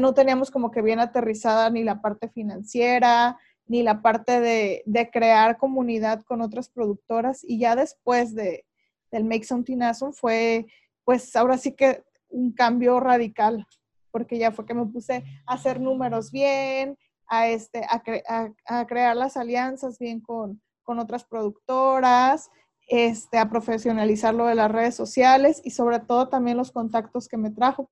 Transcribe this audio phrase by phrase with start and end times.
[0.00, 5.58] no teníamos como que bien aterrizada ni la parte financiera, ni la parte de, crear
[5.58, 7.42] comunidad con otras productoras.
[7.42, 8.64] Y ya después de,
[9.10, 10.66] del Make Something Awesome fue,
[11.04, 13.66] pues ahora sí que un cambio radical,
[14.12, 16.96] porque ya fue que me puse a hacer números bien,
[17.26, 22.50] a, este, a, crear las alianzas bien con, con otras productoras,
[22.86, 27.36] este, a profesionalizar lo de las redes sociales y sobre todo también los contactos que
[27.36, 27.90] me trajo.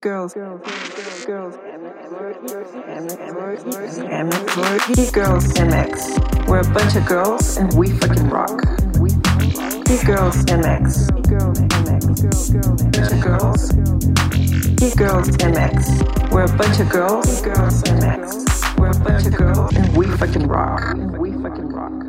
[0.00, 0.60] Girls, girls,
[1.26, 2.66] girls, girls, girls,
[5.58, 6.46] MX.
[6.46, 8.62] We're a bunch of girls and we fucking rock.
[9.86, 11.10] Geek Girls MX.
[11.28, 12.06] Girls MX.
[12.92, 13.72] Bunch of girls.
[14.94, 16.30] Girls MX.
[16.30, 17.42] We're a bunch of girls.
[17.42, 18.78] Girls MX.
[18.78, 20.94] We're a bunch of girls and we fucking rock.
[21.18, 22.04] We fucking rock.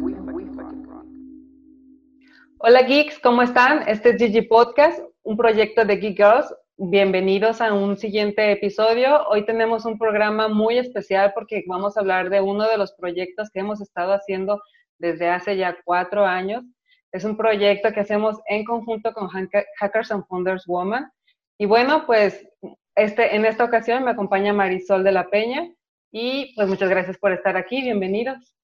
[2.60, 3.82] Hola geeks, ¿cómo están?
[3.88, 6.54] Este es Gigi Podcast, un proyecto de Geek Girls.
[6.82, 9.28] Bienvenidos a un siguiente episodio.
[9.28, 13.50] Hoy tenemos un programa muy especial porque vamos a hablar de uno de los proyectos
[13.52, 14.62] que hemos estado haciendo
[14.98, 16.64] desde hace ya cuatro años.
[17.12, 21.12] Es un proyecto que hacemos en conjunto con Hackers and Founders Woman.
[21.58, 22.48] Y bueno, pues
[22.96, 25.70] este, en esta ocasión me acompaña Marisol de la Peña.
[26.14, 27.82] Y pues muchas gracias por estar aquí.
[27.82, 28.56] Bienvenidos.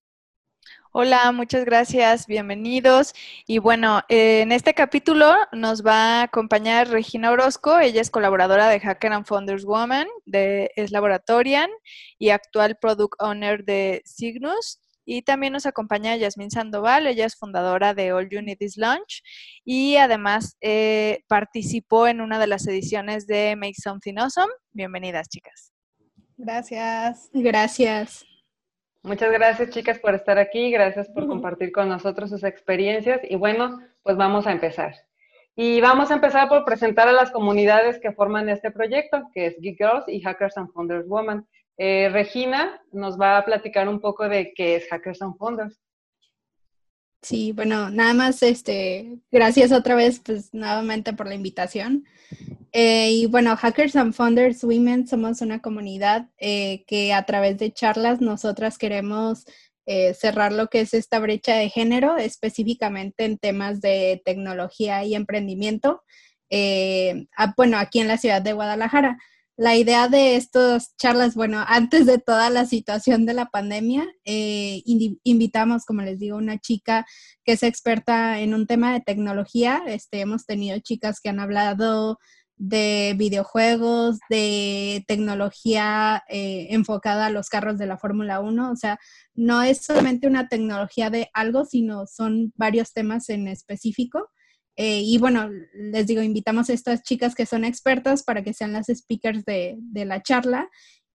[0.97, 3.13] Hola, muchas gracias, bienvenidos.
[3.45, 8.79] Y bueno, en este capítulo nos va a acompañar Regina Orozco, ella es colaboradora de
[8.79, 11.69] Hacker and Founders Woman, de, es laboratorian
[12.17, 14.79] y actual product owner de Cygnus.
[15.03, 19.21] Y también nos acompaña Yasmin Sandoval, ella es fundadora de All Unities Launch
[19.65, 24.53] y además eh, participó en una de las ediciones de Make Something Awesome.
[24.71, 25.73] Bienvenidas, chicas.
[26.37, 27.29] Gracias.
[27.33, 28.25] Gracias.
[29.05, 30.71] Muchas gracias, chicas, por estar aquí.
[30.71, 33.21] Gracias por compartir con nosotros sus experiencias.
[33.29, 34.95] Y bueno, pues vamos a empezar.
[35.55, 39.59] Y vamos a empezar por presentar a las comunidades que forman este proyecto, que es
[39.61, 41.47] Geek Girls y Hackers and Founders Woman.
[41.77, 45.79] Eh, Regina nos va a platicar un poco de qué es Hackers and Founders.
[47.25, 52.05] Sí, bueno, nada más, este, gracias otra vez, pues nuevamente por la invitación.
[52.71, 57.73] Eh, y bueno, Hackers and Founders Women somos una comunidad eh, que a través de
[57.73, 59.45] charlas nosotras queremos
[60.19, 66.03] cerrar lo que es esta brecha de género, específicamente en temas de tecnología y emprendimiento.
[67.57, 69.17] bueno, aquí en la ciudad de Guadalajara
[69.57, 74.81] la idea de estas charlas, bueno, antes de toda la situación de la pandemia, eh,
[74.85, 77.05] invitamos, como les digo, una chica
[77.45, 79.81] que es experta en un tema de tecnología.
[79.87, 82.19] Este, hemos tenido chicas que han hablado
[82.57, 88.71] de videojuegos, de tecnología eh, enfocada a los carros de la Fórmula 1.
[88.71, 88.99] O sea,
[89.33, 94.29] no es solamente una tecnología de algo, sino son varios temas en específico.
[94.75, 98.73] Eh, y bueno, les digo, invitamos a estas chicas que son expertas para que sean
[98.73, 100.69] las speakers de, la charla.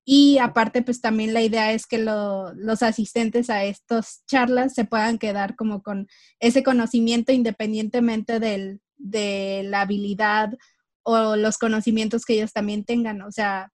[0.04, 5.18] Y aparte, pues también la idea es que los asistentes a estas charlas se puedan
[5.18, 6.08] quedar como con
[6.40, 10.54] ese conocimiento independientemente de la habilidad
[11.02, 13.22] o los conocimientos que ellos también tengan.
[13.22, 13.70] O sea,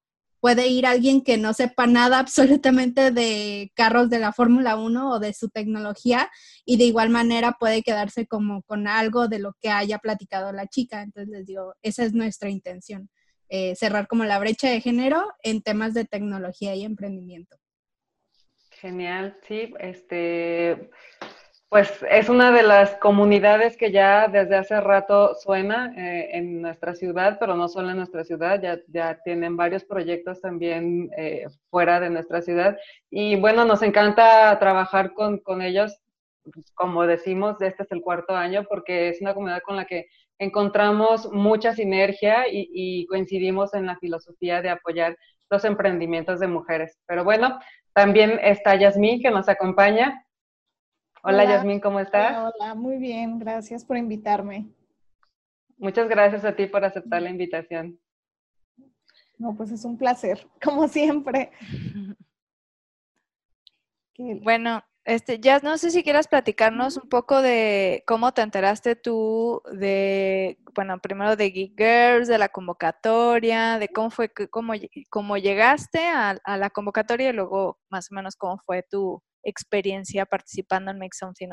[0.46, 5.18] puede ir alguien que no sepa nada absolutamente de carros de la Fórmula 1 o
[5.18, 6.30] de su tecnología
[6.64, 10.68] y de igual manera puede quedarse como con algo de lo que haya platicado la
[10.68, 11.02] chica.
[11.02, 13.10] Entonces les digo, esa es nuestra intención,
[13.48, 17.56] eh, cerrar como la brecha de género en temas de tecnología y emprendimiento.
[18.70, 20.90] Genial, sí, este,
[21.68, 26.94] pues es una de las comunidades que ya desde hace rato suena eh, en nuestra
[26.94, 32.10] ciudad, pero no solo en nuestra ciudad, ya, tienen varios proyectos también eh, fuera de
[32.10, 32.78] nuestra ciudad.
[33.10, 35.98] Y bueno, nos encanta trabajar con, con ellos,
[36.74, 40.06] como decimos, este es el cuarto año, porque es una comunidad con la que
[40.38, 45.16] encontramos mucha sinergia y, y coincidimos en la filosofía de apoyar
[45.50, 46.96] los emprendimientos de mujeres.
[47.06, 47.58] Pero bueno,
[47.92, 50.25] también está Yasmín que nos acompaña.
[51.28, 52.52] Hola, Yasmín, ¿cómo estás?
[52.54, 54.68] Hola, muy bien, gracias por invitarme.
[55.76, 57.98] Muchas gracias a ti por aceptar la invitación.
[59.36, 61.50] No, pues es un placer, como siempre.
[64.18, 69.60] Bueno, este, ya no sé si quieras platicarnos un poco de cómo te enteraste tú
[69.70, 74.72] de, bueno, primero de Geek Girls, de la convocatoria, de cómo fue, cómo,
[75.10, 80.26] cómo llegaste a, a, la convocatoria y luego más o menos cómo fue tu, experiencia
[80.26, 81.48] participando en Make Something?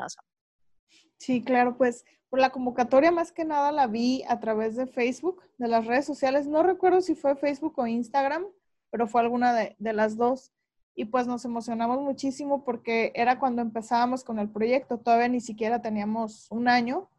[1.18, 5.44] Sí, claro, pues por la convocatoria más que nada la vi a través de Facebook,
[5.58, 6.48] de las redes sociales.
[6.48, 8.46] No recuerdo si fue Facebook o Instagram,
[8.90, 10.52] pero fue alguna de, las dos.
[10.96, 15.82] Y pues nos emocionamos muchísimo porque era cuando empezábamos con el proyecto, todavía ni siquiera
[15.82, 17.10] teníamos un año.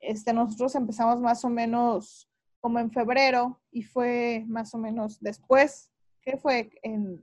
[0.00, 2.28] Este, nosotros empezamos más o menos
[2.60, 5.90] como en febrero y fue más o menos después,
[6.22, 7.22] que fue en,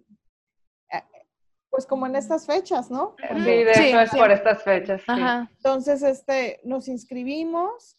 [1.71, 3.15] pues como en estas fechas, ¿no?
[3.17, 5.01] Sí, de hecho es por estas fechas.
[5.07, 7.97] Entonces, este, nos inscribimos,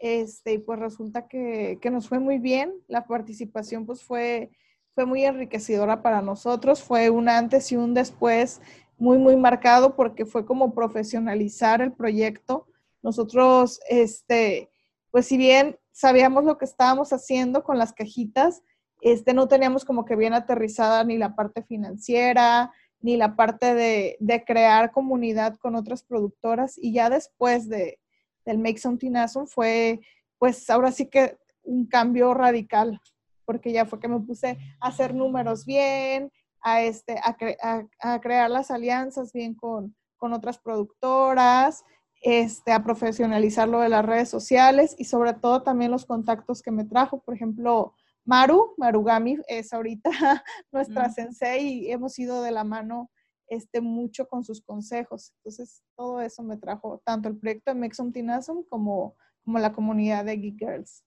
[0.00, 2.74] este, y pues resulta que, que, nos fue muy bien.
[2.88, 4.50] La participación pues fue,
[4.96, 8.60] fue muy enriquecedora para nosotros, fue un antes y un después
[8.98, 12.66] muy, muy marcado porque fue como profesionalizar el proyecto.
[13.02, 14.68] Nosotros, este,
[15.12, 18.62] pues si bien sabíamos lo que estábamos haciendo con las cajitas,
[19.00, 22.72] este, no teníamos como que bien aterrizada ni la parte financiera,
[23.02, 26.78] ni la parte de, crear comunidad con otras productoras.
[26.78, 27.98] Y ya después de,
[28.44, 30.00] del Make Something Awesome fue,
[30.38, 33.00] pues ahora sí que un cambio radical,
[33.44, 36.32] porque ya fue que me puse a hacer números bien,
[36.62, 41.84] a, este, a, crear las alianzas bien con, con otras productoras,
[42.22, 46.70] este, a profesionalizar lo de las redes sociales y sobre todo también los contactos que
[46.70, 47.20] me trajo.
[47.20, 50.10] Por ejemplo, Maru, Marugami es ahorita
[50.72, 53.10] nuestra sensei y hemos ido de la mano
[53.48, 55.32] este, mucho con sus consejos.
[55.38, 58.28] Entonces, todo eso me trajo tanto el proyecto de Make Something
[58.68, 61.04] como, como la comunidad de Geek Girls.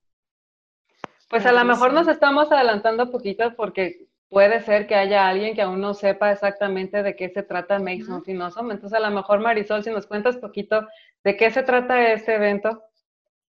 [1.29, 5.61] Pues a lo mejor nos estamos adelantando poquito porque puede ser que haya alguien que
[5.61, 8.73] aún no sepa exactamente de qué se trata Make Something Awesome.
[8.73, 10.88] Entonces, a lo mejor, Marisol, si nos cuentas poquito
[11.23, 12.83] de qué se trata este evento.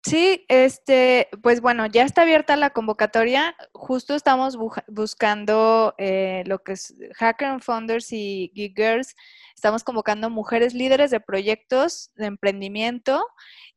[0.06, 3.56] Sí, este, pues bueno, ya está abierta la convocatoria.
[3.72, 4.56] Justo estamos
[4.86, 9.16] buscando eh, lo que es Hacker Founders y Geek Girls.
[9.56, 13.26] Estamos convocando mujeres líderes de proyectos de emprendimiento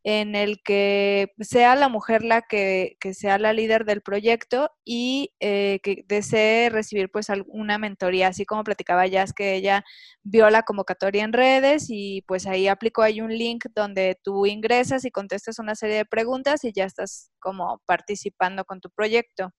[0.04, 5.80] en el que sea la mujer la que, sea la líder del proyecto y eh,
[5.84, 9.84] que desee recibir pues alguna mentoría, así como platicaba Jazz que ella
[10.24, 15.06] vio la convocatoria en redes y pues ahí aplicó ahí un link donde tú ingresas
[15.06, 19.52] y contestas una serie de preguntas y ya estás como participando con tu proyecto.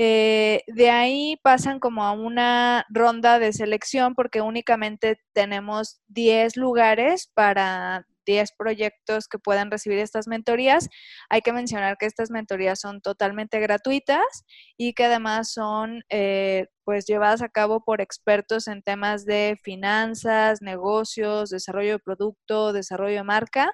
[0.00, 7.32] Eh, de ahí pasan como a una ronda de selección porque únicamente tenemos 10 lugares
[7.34, 10.88] para 10 proyectos que puedan recibir estas mentorías.
[11.30, 14.44] Hay que mencionar que estas mentorías son totalmente gratuitas
[14.76, 20.60] y que además son eh, pues llevadas a cabo por expertos en temas de finanzas,
[20.60, 23.72] negocios, desarrollo de producto, desarrollo de marca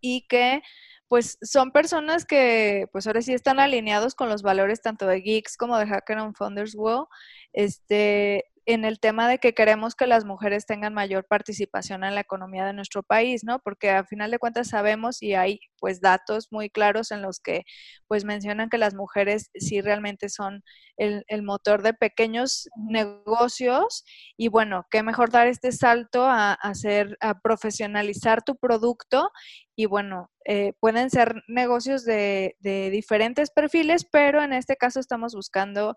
[0.00, 0.62] y que
[1.08, 5.56] pues son personas que pues ahora sí están alineados con los valores tanto de Geeks
[5.56, 7.08] como de Hacker on Founders World,
[7.52, 12.20] este, en el tema de que queremos que las mujeres tengan mayor participación en la
[12.20, 13.58] economía de nuestro país, ¿no?
[13.60, 17.64] Porque a final de cuentas sabemos y hay pues datos muy claros en los que
[18.08, 20.62] pues mencionan que las mujeres sí realmente son
[20.96, 24.04] el, motor de pequeños negocios
[24.36, 29.30] y bueno, qué mejor dar este salto a, hacer, a profesionalizar tu producto
[29.74, 35.34] y bueno, eh, pueden ser negocios de, de, diferentes perfiles, pero en este caso estamos
[35.34, 35.96] buscando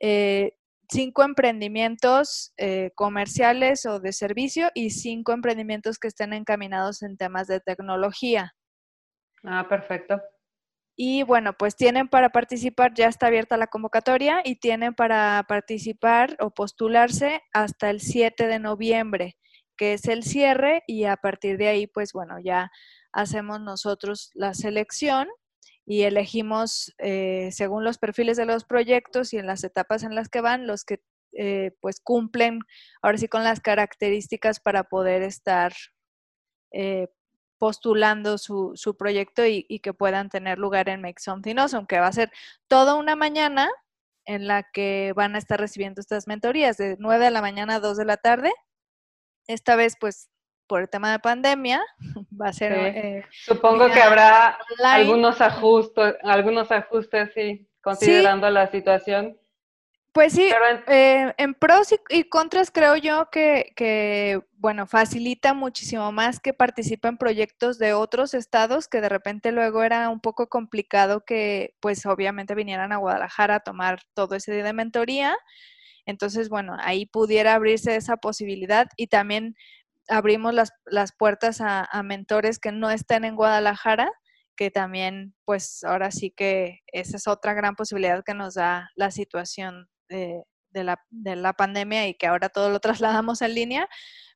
[0.00, 0.52] eh,
[0.92, 7.46] cinco emprendimientos eh, comerciales o de servicio y cinco emprendimientos que estén encaminados en temas
[7.46, 8.54] de tecnología.
[9.44, 10.20] Ah, perfecto.
[10.94, 16.36] Y bueno, pues tienen para participar, ya está abierta la convocatoria y tienen para participar
[16.38, 19.36] o postularse hasta el 7 de noviembre,
[19.76, 22.70] que es el cierre y a partir de ahí, pues bueno, ya
[23.10, 25.28] hacemos nosotros la selección
[25.84, 30.28] y elegimos eh, según los perfiles de los proyectos y en las etapas en las
[30.28, 31.02] que van los que
[31.32, 32.60] eh, pues cumplen
[33.00, 35.72] ahora sí con las características para poder estar
[36.72, 37.08] eh,
[37.58, 42.08] postulando su, su proyecto y, que puedan tener lugar en Make Something Awesome, aunque va
[42.08, 42.32] a ser
[42.66, 43.70] toda una mañana
[44.24, 47.80] en la que van a estar recibiendo estas mentorías de 9 de la mañana a
[47.80, 48.52] 2 de la tarde.
[49.46, 50.28] Esta vez pues
[50.72, 51.84] por el tema de pandemia,
[52.40, 52.72] va a ser...
[52.72, 59.36] Eh, Supongo que habrá algunos ajustes, algunos ajustes, sí, considerando la situación.
[60.12, 66.10] Pues sí, en, eh, en, pros y, contras creo yo que, que, bueno, facilita muchísimo
[66.10, 71.22] más que participen proyectos de otros estados que de repente luego era un poco complicado
[71.26, 75.36] que pues obviamente vinieran a Guadalajara a tomar todo ese día de mentoría.
[76.06, 79.54] Entonces, bueno, ahí pudiera abrirse esa posibilidad y también
[80.08, 84.10] abrimos las, las puertas a, mentores que no estén en Guadalajara,
[84.56, 89.10] que también, pues ahora sí que esa es otra gran posibilidad que nos da la
[89.10, 93.88] situación de, la, de la pandemia y que ahora todo lo trasladamos en línea.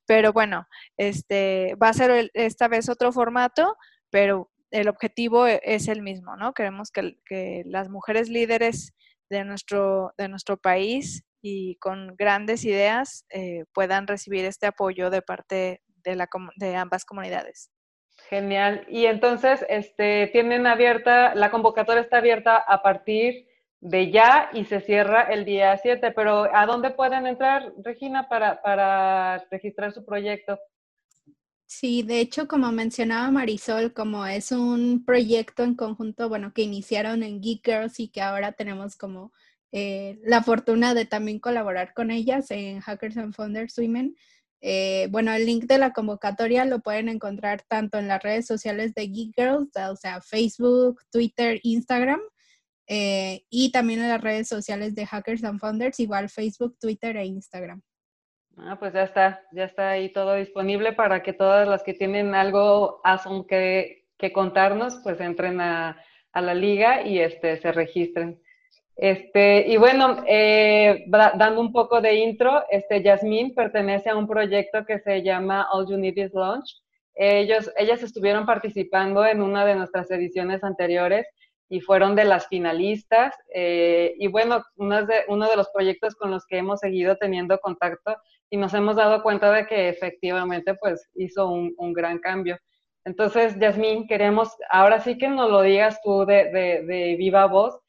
[0.05, 3.75] Pero bueno, este va a ser esta vez otro formato,
[4.09, 6.53] pero el objetivo e, es el mismo, ¿no?
[6.53, 8.93] Queremos que, que las mujeres líderes
[9.29, 15.21] de nuestro, de nuestro país y con grandes ideas eh, puedan recibir este apoyo de
[15.21, 16.27] parte de, la,
[16.57, 17.69] de ambas comunidades.
[18.29, 18.85] Genial.
[18.89, 23.47] Y entonces, este, tienen abierta, la convocatoria está abierta a partir
[23.79, 28.61] de ya y se cierra el día 7, pero ¿a dónde pueden entrar, Regina, para,
[28.61, 30.57] para registrar su proyecto?
[31.69, 37.23] Sí, de hecho, como mencionaba Marisol, como es un proyecto en conjunto, bueno, que iniciaron
[37.23, 39.33] en Geek Girls y que ahora tenemos como
[39.71, 44.15] eh, la fortuna de también colaborar con ellas en Hackers and Founders Women.
[44.61, 48.93] Eh, bueno, el link de la convocatoria lo pueden encontrar tanto en las redes sociales
[48.95, 52.21] de Geek Girls, o sea, Facebook, Twitter, Instagram,
[52.87, 57.25] eh, y también en las redes sociales de Hackers and Founders, igual Facebook, Twitter e
[57.25, 57.81] Instagram.
[58.57, 62.33] Ah, pues ya está, ya está ahí todo disponible para que todas las que tienen
[62.33, 68.41] algo awesome que, que contarnos, pues entren a, a, la liga y este, se registren.
[68.97, 74.85] Este, y bueno, eh, dando un poco de intro, este, Yasmín pertenece a un proyecto
[74.85, 76.81] que se llama All You Need Is Launch.
[77.13, 81.27] Ellos, ellas estuvieron participando en una de nuestras ediciones anteriores
[81.69, 83.35] y fueron de las finalistas.
[83.53, 87.59] Eh, y bueno, uno de, uno de los proyectos con los que hemos seguido teniendo
[87.59, 88.15] contacto
[88.49, 92.57] y nos hemos dado cuenta de que efectivamente pues hizo un, un gran cambio.
[93.05, 97.79] Entonces, Yasmín, queremos, ahora sí que nos lo digas tú de, de, de, viva voz,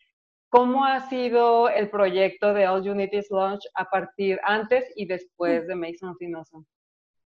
[0.48, 5.74] ¿cómo ha sido el proyecto de All Unities Launch a partir, antes y después de
[5.74, 6.64] Mason Finoso?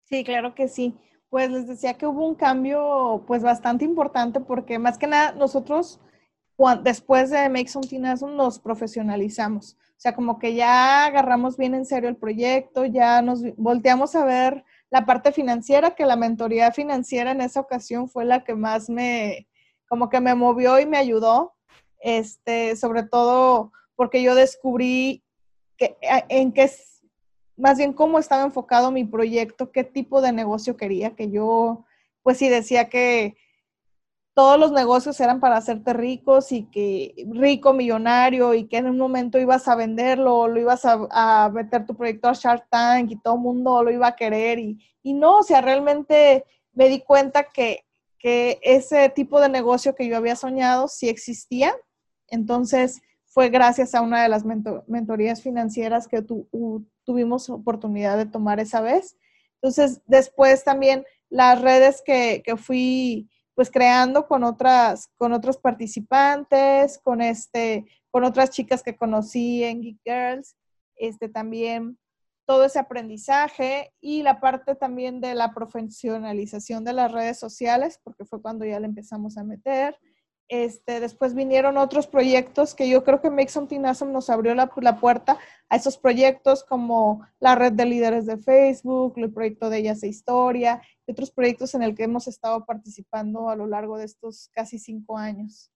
[0.04, 0.94] Sí, claro que sí.
[1.28, 6.00] Pues les decía que hubo un cambio pues bastante importante porque más que nada nosotros
[6.82, 9.74] después de Make Something Awesome nos profesionalizamos.
[9.74, 14.24] O sea, como que ya agarramos bien en serio el proyecto, ya nos volteamos a
[14.24, 18.90] ver la parte financiera, que la mentoría financiera en esa ocasión fue la que más
[18.90, 19.46] me,
[19.88, 21.54] como que me movió y me ayudó,
[22.00, 25.22] este, sobre todo porque yo descubrí
[25.76, 25.96] que,
[26.28, 26.70] en qué,
[27.56, 31.84] más bien cómo estaba enfocado mi proyecto, qué tipo de negocio quería, que yo,
[32.22, 33.36] pues sí decía que
[34.34, 38.96] todos los negocios eran para hacerte ricos y que rico, millonario y que en un
[38.96, 43.34] momento ibas a venderlo, lo ibas a, meter tu proyecto a Shark Tank y todo
[43.34, 47.44] el mundo lo iba a querer y, y no, o sea, realmente me di cuenta
[47.44, 47.84] que,
[48.18, 51.74] que, ese tipo de negocio que yo había soñado sí existía.
[52.30, 56.24] Entonces fue gracias a una de las mentorías financieras que
[57.04, 59.16] tuvimos oportunidad de tomar esa vez.
[59.60, 66.98] Entonces después también las redes que, que fui pues creando con otras, con otros participantes,
[66.98, 70.56] con este, con otras chicas que conocí en Geek Girls,
[70.96, 71.98] este también
[72.46, 78.24] todo ese aprendizaje y la parte también de la profesionalización de las redes sociales, porque
[78.24, 79.96] fue cuando ya le empezamos a meter.
[80.50, 84.68] Este, después vinieron otros proyectos que yo creo que Make Something Awesome nos abrió la,
[84.78, 85.38] la, puerta
[85.68, 90.08] a esos proyectos como la red de líderes de Facebook, el proyecto de Ellas e
[90.08, 94.50] Historia y otros proyectos en el que hemos estado participando a lo largo de estos
[94.52, 95.70] casi cinco años.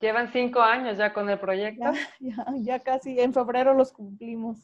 [0.00, 1.82] Llevan cinco años ya con el proyecto.
[1.82, 4.58] Ya, ya, ya casi, en febrero los cumplimos.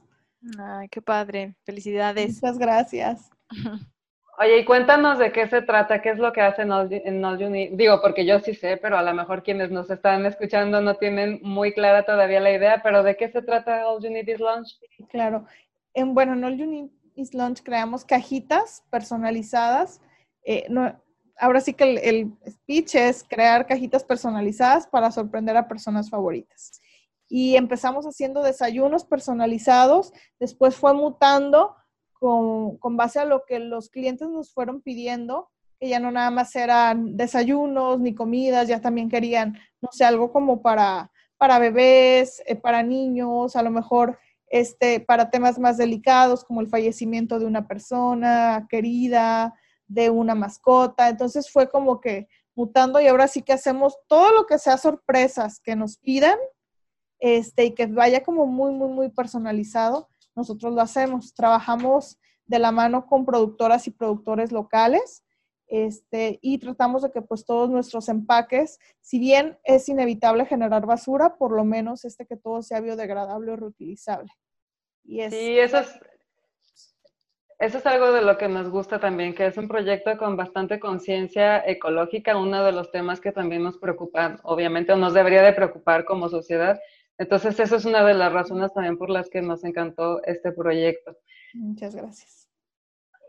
[0.59, 1.57] Ay, qué padre.
[1.65, 2.43] Felicidades.
[2.43, 3.31] Muchas gracias.
[4.38, 7.49] Oye, y cuéntanos de qué se trata, qué es lo que hacen en All You
[7.49, 7.73] Need.
[7.73, 11.40] Digo, porque yo sí sé, pero a lo mejor quienes nos están escuchando no tienen
[11.43, 14.78] muy clara todavía la idea, pero ¿de qué se trata All You Need is Launch?
[15.09, 15.47] Claro.
[15.95, 20.02] En, bueno, en All You Need is Launch creamos cajitas personalizadas.
[20.45, 20.95] Eh, no,
[21.38, 26.83] ahora sí que el, el speech es crear cajitas personalizadas para sorprender a personas favoritas.
[27.26, 31.75] Y empezamos haciendo desayunos personalizados, después fue mutando
[32.19, 36.31] con, con, base a lo que los clientes nos fueron pidiendo, que ya no nada
[36.31, 42.43] más eran desayunos ni comidas, ya también querían, no sé, algo como para, para bebés,
[42.47, 44.19] eh, para niños, a lo mejor
[44.49, 49.55] este, para temas más delicados como el fallecimiento de una persona querida,
[49.89, 51.09] de una mascota.
[51.09, 55.61] Entonces fue como que mutando y ahora sí que hacemos todo lo que sea sorpresas
[55.61, 56.39] que nos pidan
[57.19, 61.35] este, y que vaya como muy, muy, muy personalizado nosotros lo hacemos.
[61.35, 65.25] Trabajamos de la mano con productoras y productores locales
[65.69, 71.37] este, y tratamos de que pues todos nuestros empaques, si bien es inevitable generar basura,
[71.37, 74.31] por lo menos este que todo sea biodegradable o reutilizable.
[75.02, 75.99] Y sí, eso es,
[77.59, 80.78] eso es algo de lo que nos gusta también, que es un proyecto con bastante
[80.78, 85.52] conciencia ecológica, uno de los temas que también nos preocupan, obviamente, o nos debería de
[85.52, 86.78] preocupar como sociedad,
[87.19, 91.17] entonces, eso es una de las razones también por las que nos encantó este proyecto.
[91.55, 92.49] Muchas gracias.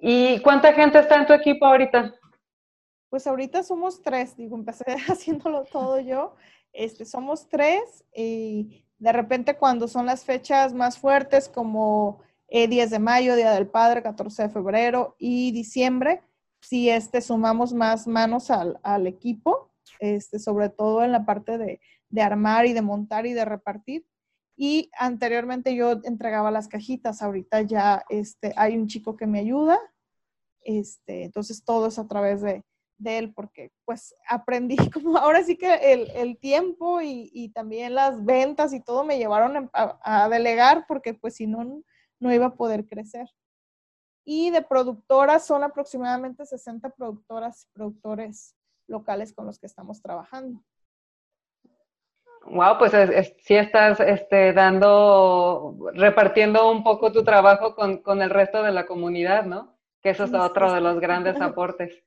[0.01, 2.13] ¿Y cuánta gente está en tu equipo ahorita?
[3.10, 6.36] Pues ahorita somos tres, digo, empecé haciéndolo todo yo.
[6.74, 12.89] Este, somos tres y de repente cuando son las fechas más fuertes como 10 eh,
[12.89, 16.22] de mayo, Día del Padre, 14 de febrero y diciembre,
[16.62, 21.79] si este, sumamos más manos al, al equipo, este, sobre todo en la parte de,
[22.09, 24.05] de armar y de montar y de repartir.
[24.55, 29.79] Y anteriormente yo entregaba las cajitas, ahorita ya este, hay un chico que me ayuda,
[30.61, 32.63] este, entonces todo es a través de,
[32.97, 37.95] de él, porque pues aprendí como ahora sí que el, el tiempo y, y, también
[37.95, 41.83] las ventas y todo me llevaron a, a, delegar, porque pues si no,
[42.19, 43.29] no iba a poder crecer.
[44.25, 48.55] Y de productoras son aproximadamente 60 productoras y productores
[48.87, 50.63] locales con los que estamos trabajando.
[52.46, 58.29] Wow, pues es, sí estás este, dando, repartiendo un poco tu trabajo con, con, el
[58.29, 59.75] resto de la comunidad, ¿no?
[60.01, 62.03] Que eso es otro de los grandes aportes.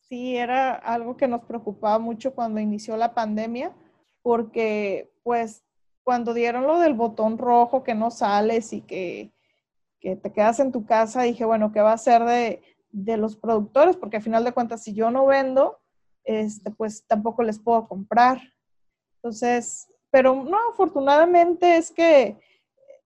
[0.00, 3.72] Sí, era algo que nos preocupaba mucho cuando inició la pandemia,
[4.22, 5.64] porque pues
[6.02, 9.32] cuando dieron lo del botón rojo que no sales y que,
[10.00, 13.36] que te quedas en tu casa, dije, bueno, ¿qué va a ser de, de los
[13.36, 13.96] productores?
[13.96, 15.78] Porque al final de cuentas, si yo no vendo,
[16.24, 18.40] este, pues tampoco les puedo comprar.
[19.22, 22.40] Entonces, pero no, afortunadamente es que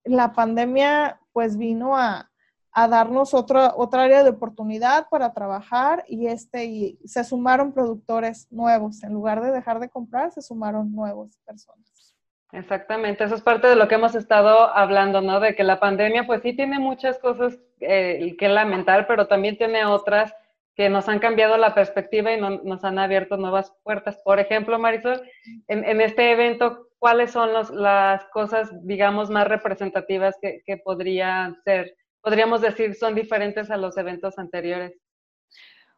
[0.05, 2.31] la pandemia pues vino a,
[2.75, 9.03] darnos otra, otra área de oportunidad para trabajar y, este, y se sumaron productores nuevos.
[9.03, 12.15] En lugar de dejar de comprar, se sumaron nuevas personas.
[12.53, 15.41] Exactamente, eso es parte de lo que hemos estado hablando, ¿no?
[15.41, 19.85] De que la pandemia pues sí tiene muchas cosas eh, que lamentar, pero también tiene
[19.85, 20.35] otras
[20.77, 24.19] que nos han cambiado la perspectiva y no, nos han abierto nuevas puertas.
[24.23, 25.23] Por ejemplo, Marisol,
[25.69, 32.61] en, este evento, ¿cuáles son las cosas, digamos, más representativas que, que podrían ser, podríamos
[32.61, 34.93] decir, son diferentes a los eventos anteriores?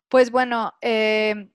[0.08, 1.50] Pues bueno, eh,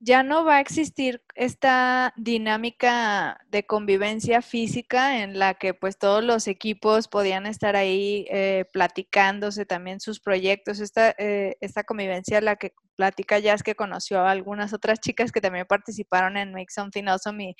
[0.00, 6.22] ya no va a existir esta dinámica de convivencia física en la que pues todos
[6.22, 10.80] los equipos podían estar ahí eh, platicándose también sus proyectos.
[10.80, 15.40] Esta, eh, esta convivencia la que platica Jazz que conoció a algunas otras chicas que
[15.40, 17.56] también participaron en Make Something Awesome y,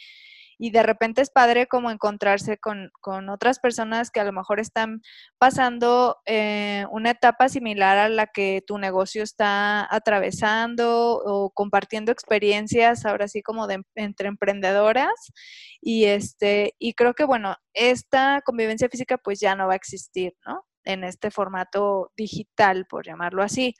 [0.59, 4.59] y de repente es padre como encontrarse con, con, otras personas que a lo mejor
[4.59, 5.03] están
[5.39, 13.07] pasando eh, una etapa similar a la que tu negocio está atravesando o compartiendo experiencias
[13.07, 15.33] ahora sí como de entre emprendedoras.
[15.81, 20.35] Y este y creo que bueno esta convivencia física pues ya no va a existir
[20.45, 23.75] no en este formato digital por llamarlo así.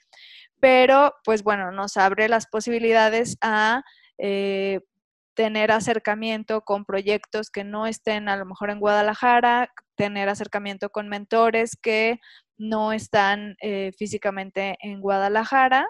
[0.61, 3.83] Pero pues bueno nos abre las posibilidades a
[4.17, 4.81] eh,
[5.39, 11.07] tener acercamiento con proyectos que no estén a lo mejor en Guadalajara, tener acercamiento con
[11.07, 12.19] mentores que
[12.57, 15.87] no están eh, físicamente en Guadalajara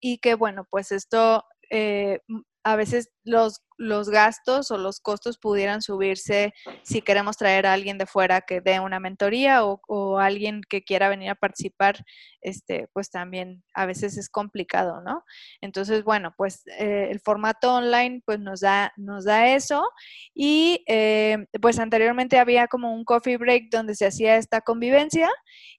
[0.00, 2.20] y que bueno, pues esto eh,
[2.64, 7.96] a veces los, los gastos o los costos pudieran subirse si queremos traer a alguien
[7.96, 12.04] de fuera que dé una mentoría o, alguien que quiera venir a participar,
[12.40, 15.24] este, pues también a veces es complicado, ¿no?
[15.60, 19.88] Entonces, bueno, pues eh, el formato online pues nos da, nos da eso
[20.34, 25.30] y eh, pues anteriormente había como un coffee break donde se hacía esta convivencia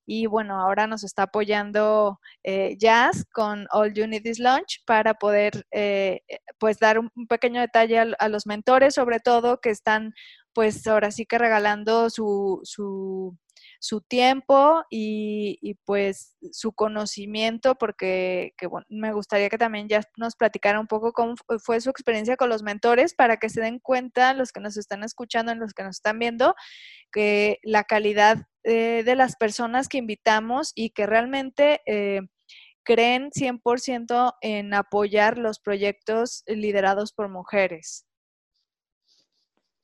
[0.06, 5.66] y bueno, ahora nos está apoyando eh, Jazz con All You Lunch para poder
[6.58, 10.14] pues dar un, un pequeño detalle a, los mentores, sobre todo que están
[10.54, 13.38] pues ahora sí que regalando su, su,
[13.80, 20.36] su tiempo y, y, pues su conocimiento, porque que, me gustaría que también ya nos
[20.36, 24.34] platicara un poco cómo fue su experiencia con los mentores para que se den cuenta
[24.34, 26.56] los que nos están escuchando, los que nos están viendo,
[27.12, 32.22] que la calidad eh, de las personas que invitamos y que realmente eh,
[32.90, 38.08] creen 100% en apoyar los proyectos liderados por mujeres.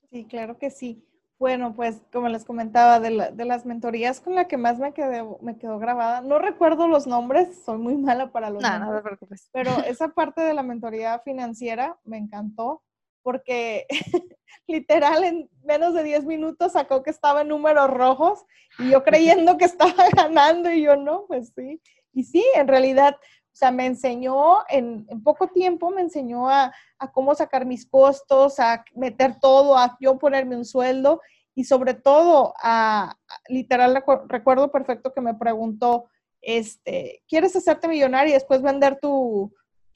[0.09, 1.07] Sí, claro que sí.
[1.37, 4.91] Bueno, pues como les comentaba, de, la, de las mentorías con la que más me,
[4.91, 8.89] quedé, me quedó grabada, no recuerdo los nombres, soy muy mala para los no, nombres.
[8.89, 9.49] No te preocupes.
[9.51, 12.81] Pero esa parte de la mentoría financiera me encantó
[13.21, 13.85] porque
[14.67, 18.45] literal en menos de 10 minutos sacó que estaba en números rojos
[18.79, 21.79] y yo creyendo que estaba ganando y yo no, pues sí.
[22.15, 27.11] Y sí, en realidad, o sea, me enseñó en, poco tiempo, me enseñó a, a,
[27.11, 31.21] cómo sacar mis costos, a meter todo, a yo ponerme un sueldo
[31.53, 33.17] y sobre todo a, a
[33.49, 36.05] literal, recuerdo perfecto que me preguntó,
[36.41, 39.53] este, ¿quieres hacerte millonario y después vender tu,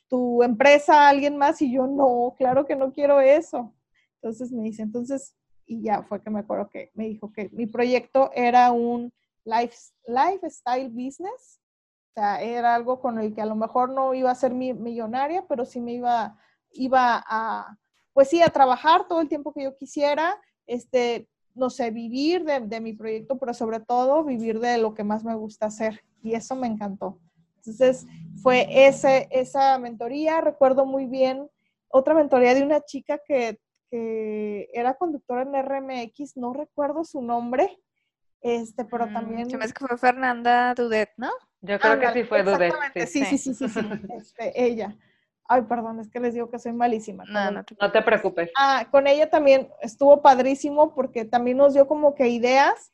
[0.09, 3.73] tu empresa a alguien más y yo no, claro que no quiero eso.
[4.15, 7.67] Entonces me dice, entonces, y ya fue que me acuerdo que me dijo que mi
[7.67, 9.13] proyecto era un
[9.45, 9.77] life,
[10.07, 11.61] lifestyle business,
[12.09, 14.73] o sea, era algo con el que a lo mejor no iba a ser mi,
[14.73, 16.37] millonaria, pero sí me iba,
[16.71, 17.77] iba a,
[18.13, 22.61] pues sí, a trabajar todo el tiempo que yo quisiera, este, no sé, vivir de,
[22.61, 26.03] de mi proyecto, pero sobre todo vivir de lo que más me gusta hacer.
[26.21, 27.19] Y eso me encantó
[27.57, 28.05] Entonces,
[28.41, 30.41] fue ese, esa mentoría.
[30.41, 31.49] Recuerdo muy bien
[31.87, 37.79] otra mentoría de una chica que, que era conductora en RMX, no recuerdo su nombre,
[38.41, 39.49] este, pero Mm, también...
[39.49, 41.29] Se me hace que fue Fernanda Dudet, ¿no?
[41.61, 43.25] Yo creo que sí fue exactamente, sí.
[43.25, 43.79] Sí, sí, sí, sí, sí,
[44.17, 44.95] este, ella.
[45.47, 47.23] Ay, perdón, es que les digo que soy malísima.
[47.25, 48.51] No, no te No te preocupes.
[48.55, 52.91] Ah, con ella también estuvo padrísimo porque también nos dio como que ideas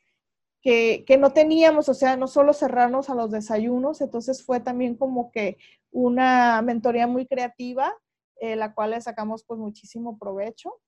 [0.62, 4.96] que, que no teníamos, o sea, no solo cerrarnos a los desayunos, entonces fue también
[4.96, 5.58] como que
[5.90, 7.94] una mentoría muy creativa,
[8.40, 10.80] eh, la cual le sacamos pues muchísimo provecho.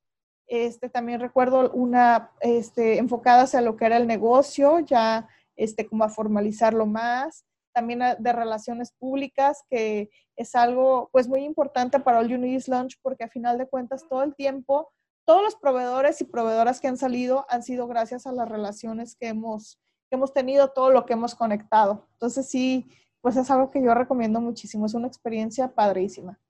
[0.46, 6.04] Este, también recuerdo una este, enfocada hacia lo que era el negocio, ya este, como
[6.04, 7.44] a formalizarlo más,
[7.78, 12.56] también a- de relaciones públicas, que es algo pues muy importante para All You Need
[12.56, 14.90] is Lunch porque a final de cuentas todo el tiempo,
[15.24, 19.28] todos los proveedores y proveedoras que han salido han sido gracias a las relaciones que
[19.28, 19.78] hemos,
[20.10, 22.08] que hemos tenido, todo lo que hemos conectado.
[22.14, 22.84] Entonces sí,
[23.20, 26.40] pues es algo que yo recomiendo muchísimo, es una experiencia padrísima.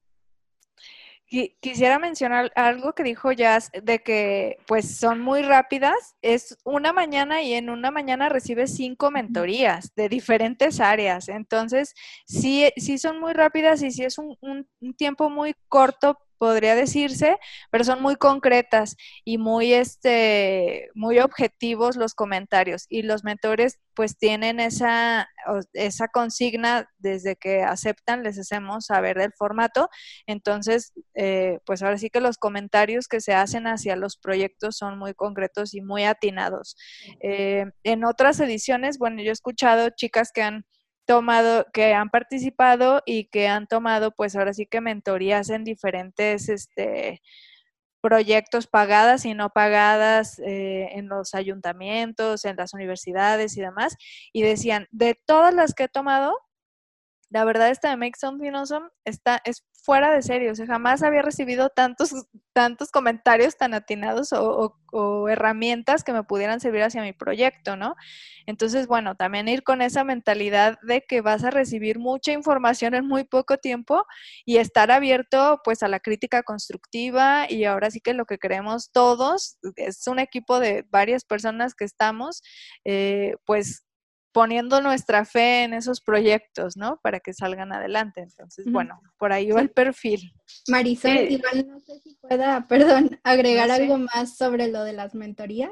[1.29, 6.17] Qui- Quisiera mencionar algo que dijo Jazz de que pues son muy rápidas.
[6.23, 11.29] Es una mañana y en una mañana recibes cinco mentorías de diferentes áreas.
[11.29, 11.95] Entonces,
[12.27, 16.75] sí, sí son muy rápidas y sí es un, un- un tiempo muy corto, podría
[16.75, 17.39] decirse,
[17.71, 22.87] pero son muy concretas y muy, este, muy objetivos los comentarios.
[22.89, 25.29] Y los mentores pues tienen esa,
[25.73, 29.89] esa consigna desde que aceptan, les hacemos saber del formato.
[30.27, 34.99] Entonces, eh, pues ahora sí que los comentarios que se hacen hacia los proyectos son
[34.99, 36.77] muy concretos y muy atinados.
[37.21, 40.65] Eh, en otras ediciones, bueno, yo he escuchado chicas que han
[41.09, 46.51] tomado, que han participado y que han tomado, pues ahora sí que mentorías en diferentes,
[46.51, 47.23] este,
[48.03, 53.97] proyectos pagadas y no pagadas eh, en los ayuntamientos, en las universidades y demás,
[54.35, 56.37] y decían, de todas las que he tomado,
[57.31, 61.03] la verdad esta de Make Something Awesome está, es fuera de serio, o sea, jamás
[61.03, 62.13] había recibido tantos,
[62.53, 64.75] tantos comentarios tan atinados o,
[65.29, 67.95] herramientas que me pudieran servir hacia mi proyecto, ¿no?
[68.47, 73.07] Entonces, bueno, también ir con esa mentalidad de que vas a recibir mucha información en
[73.07, 74.07] muy poco tiempo
[74.47, 78.91] y estar abierto pues a la crítica constructiva y ahora sí que lo que queremos
[78.93, 82.43] todos, es un equipo de varias personas que estamos,
[82.85, 83.88] eh, pues
[84.33, 86.99] poniendo nuestra fe en esos proyectos, ¿no?
[87.03, 88.21] Para que salgan adelante.
[88.21, 90.33] Entonces, bueno, por ahí va el perfil.
[90.69, 91.35] Marisol, Sí.
[91.35, 93.83] igual no sé si pueda, perdón, agregar No sé.
[93.83, 95.71] algo más sobre lo de las mentorías,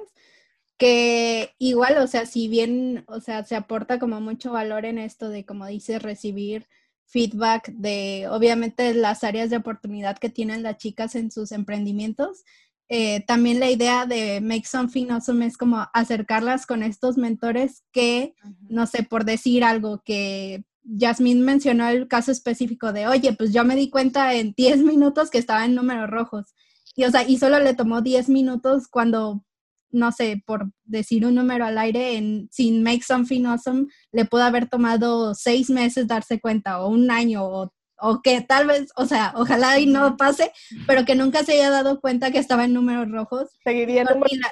[0.78, 5.28] que igual, o sea, si bien, o sea, se aporta como mucho valor en esto
[5.30, 6.66] de, como dices, recibir
[7.06, 12.44] feedback de, obviamente, las áreas de oportunidad que tienen las chicas en sus emprendimientos.
[12.88, 18.34] Eh, también la idea de Make Something Awesome es como acercarlas con estos mentores que
[18.68, 23.64] no sé, por decir algo que Yasmín mencionó el caso específico de, oye, pues yo
[23.64, 26.54] me di cuenta en 10 minutos que estaba en números rojos.
[26.94, 29.44] Y o sea, y solo le tomó 10 minutos cuando,
[29.90, 34.44] no sé, por decir un número al aire, en, sin Make Something Awesome, le pudo
[34.44, 39.06] haber tomado seis meses darse cuenta, o un año, o, o que tal vez, o
[39.06, 40.52] sea, ojalá y no pase,
[40.86, 43.50] pero que nunca se haya dado cuenta que estaba en números rojos.
[43.64, 44.50] Seguiría en Con- número- y la-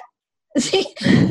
[0.55, 0.87] Sí,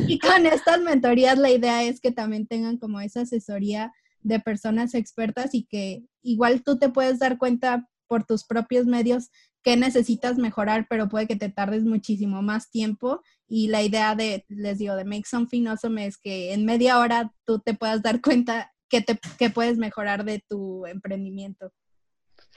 [0.07, 4.94] y con estas mentorías la idea es que también tengan como esa asesoría de personas
[4.94, 9.31] expertas y que igual tú te puedes dar cuenta por tus propios medios
[9.62, 13.22] qué necesitas mejorar, pero puede que te tardes muchísimo más tiempo.
[13.48, 17.33] Y la idea de, les digo, de Make Something Awesome es que en media hora
[17.46, 21.72] tú te puedas dar cuenta que, te, que puedes mejorar de tu emprendimiento.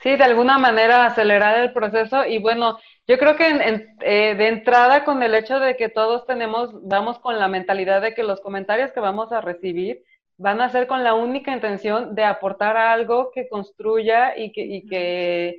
[0.01, 4.35] Sí, de alguna manera acelerar el proceso y bueno, yo creo que en- en- eh,
[4.35, 8.23] de entrada con el hecho de que todos tenemos, vamos con la mentalidad de que
[8.23, 10.03] los comentarios que vamos a recibir
[10.37, 14.85] van a ser con la única intención de aportar algo que construya y que, y
[14.85, 15.57] que,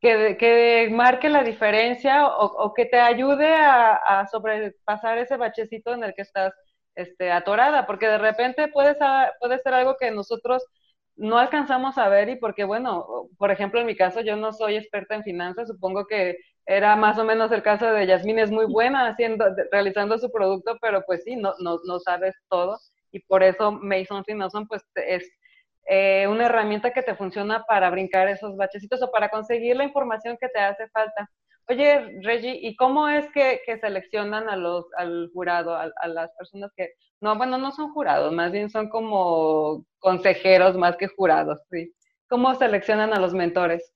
[0.00, 6.04] que, que marque la diferencia o, que te ayude a, a sobrepasar ese bachecito en
[6.04, 6.52] el que estás
[6.94, 10.64] este, atorada, porque de repente puede ser algo que nosotros
[11.16, 14.76] no alcanzamos a ver y porque, bueno, por ejemplo, en mi caso, yo no soy
[14.76, 18.66] experta en finanzas, supongo que era más o menos el caso de Yasmín, es muy
[18.72, 22.78] buena haciendo, realizando su producto, pero pues sí, no, no, no sabes todo
[23.16, 25.28] y por eso Mason Finawson pues es
[25.88, 30.36] eh, una herramienta que te funciona para brincar esos bachecitos o para conseguir la información
[30.38, 31.30] que te hace falta.
[31.68, 36.30] Oye, Reggie, ¿y cómo es que, que seleccionan a los, al jurado, a, a, las
[36.36, 41.58] personas que, no, bueno, no son jurados, más bien son como consejeros más que jurados,
[41.70, 41.92] ¿sí?
[42.28, 43.92] ¿Cómo seleccionan a los mentores?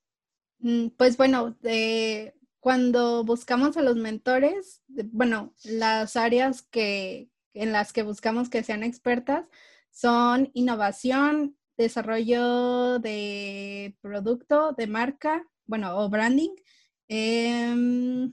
[0.96, 8.02] Pues bueno, eh, cuando buscamos a los mentores, bueno, las áreas que, en las que
[8.02, 9.46] buscamos que sean expertas
[9.90, 16.54] son innovación, desarrollo de producto, de marca, bueno, o branding.
[17.08, 18.32] Em,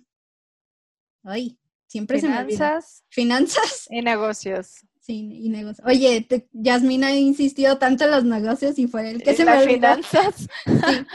[1.23, 2.36] ay, siempre se me.
[2.45, 3.88] Finanzas Finanzas.
[3.89, 4.86] y negocios.
[5.00, 5.88] Sí, y negocios.
[5.88, 9.45] Oye, te- Yasmina ha insistido tanto en los negocios y fue el que Y se
[9.45, 9.93] me olvidó.
[9.95, 10.47] finanzas.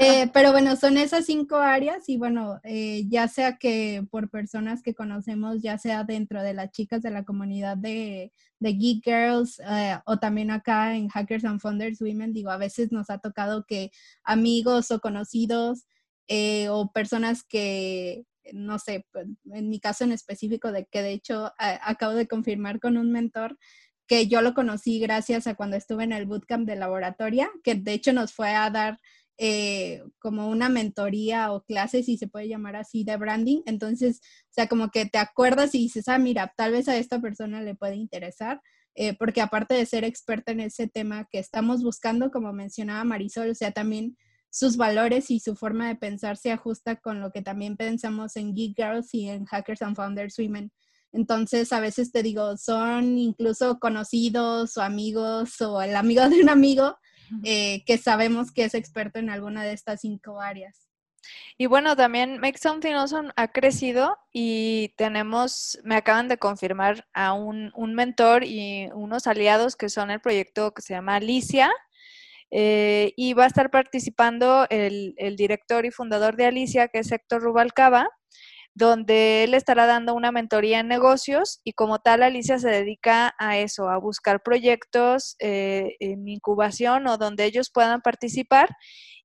[0.00, 4.82] Eh, pero bueno, son esas cinco áreas y bueno, eh, ya sea que por personas
[4.82, 9.60] que conocemos, ya sea dentro de las chicas de la comunidad de, de Geek Girls
[9.60, 13.64] eh, o también acá en Hackers and Founders Women, digo, a veces nos ha tocado
[13.64, 13.90] que
[14.24, 15.86] amigos o conocidos
[16.28, 21.12] eh, o personas que, no sé, pues, en mi caso en específico, de que de
[21.12, 23.58] hecho acabo de confirmar con un mentor
[24.06, 27.92] que yo lo conocí gracias a cuando estuve en el bootcamp de laboratoria, que de
[27.92, 28.98] hecho nos fue a dar
[29.38, 33.62] eh, como una mentoría o clase, si se puede llamar así, de branding.
[33.66, 37.20] Entonces, o sea, como que te acuerdas y dices, ah, mira, tal vez a esta
[37.20, 38.62] persona le puede interesar,
[38.94, 43.50] eh, porque aparte de ser experta en ese tema que estamos buscando, como mencionaba Marisol,
[43.50, 44.16] o sea, también
[44.56, 48.54] sus valores y su forma de pensar se ajusta con lo que también pensamos en
[48.54, 50.72] Geek Girls y en Hackers and Founders Women.
[51.12, 56.48] Entonces, a veces te digo, son incluso conocidos o amigos o el amigo de un
[56.48, 56.96] amigo
[57.44, 60.88] eh, que sabemos que es experto en alguna de estas cinco áreas.
[61.58, 67.34] Y bueno, también Make Something Awesome ha crecido y tenemos, me acaban de confirmar a
[67.34, 71.70] un, un mentor y unos aliados que son el proyecto que se llama Alicia.
[72.50, 77.42] Eh, y va a estar participando el, director y fundador de Alicia, que es Héctor
[77.42, 78.08] Rubalcaba,
[78.74, 83.56] donde él estará dando una mentoría en negocios y como tal Alicia se dedica a
[83.56, 88.68] eso, a buscar proyectos eh, en incubación o donde ellos puedan participar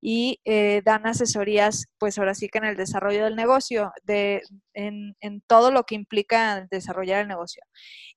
[0.02, 4.42] y eh, dan asesorías, pues ahora sí que en el desarrollo del negocio, de,
[4.74, 7.62] en, en, todo lo que implica desarrollar el negocio.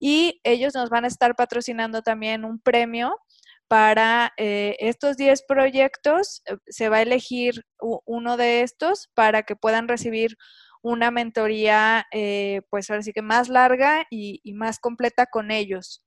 [0.01, 3.14] Y ellos nos van a estar patrocinando también un premio
[3.68, 6.42] para eh, estos 10 proyectos.
[6.46, 10.37] eh, Se va a elegir uno de estos para que puedan recibir
[10.83, 16.05] una mentoría, eh, pues ahora sí que más larga y, y, más completa con ellos.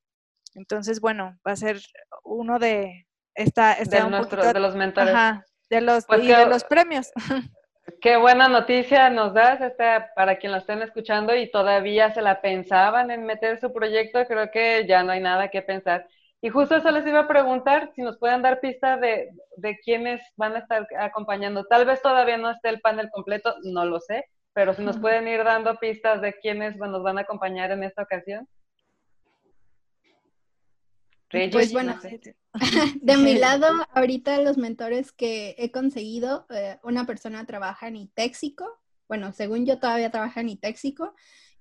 [0.54, 1.82] Entonces, bueno, va a ser
[2.24, 5.14] uno de esta, esta de, nuestro, poquito, de los mentores.
[5.14, 7.12] Ajá, de los, pues y de los premios.
[8.02, 12.42] Qué buena noticia nos das esta, para quien lo estén escuchando y todavía se la
[12.42, 16.08] pensaban en meter su proyecto, creo que ya no hay nada que pensar.
[16.42, 20.22] Y justo eso les iba a preguntar, si nos pueden dar pista de, de quiénes
[20.36, 21.66] van a estar acompañando.
[21.66, 25.28] Tal vez todavía no esté el panel completo, no lo sé, pero si nos pueden
[25.28, 28.48] ir dando pistas de quiénes nos van a acompañar en esta ocasión.
[31.30, 32.36] Pues bueno, no sé.
[33.02, 38.80] de mi lado, ahorita los mentores que he conseguido, eh, una persona trabaja en Itéxico,
[39.08, 41.14] bueno, según yo todavía trabaja en Itéxico,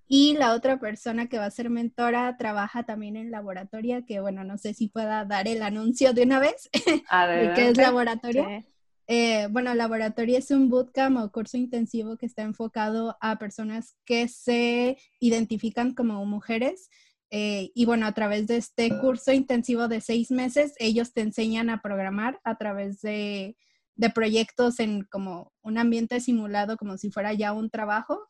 [0.08, 4.44] y la otra persona que va a ser mentora trabaja también en laboratoria, que bueno,
[4.44, 8.60] no sé si pueda dar el anuncio de una vez, de qué es laboratoria.
[8.60, 8.66] Sí.
[9.08, 14.28] Eh, bueno, laboratorio es un bootcamp o curso intensivo que está enfocado a personas que
[14.28, 16.88] se identifican como mujeres.
[17.30, 21.70] Eh, y bueno, a través de este curso intensivo de seis meses, ellos te enseñan
[21.70, 23.56] a programar a través de,
[23.94, 28.20] de proyectos en como un ambiente simulado, como si fuera ya un trabajo.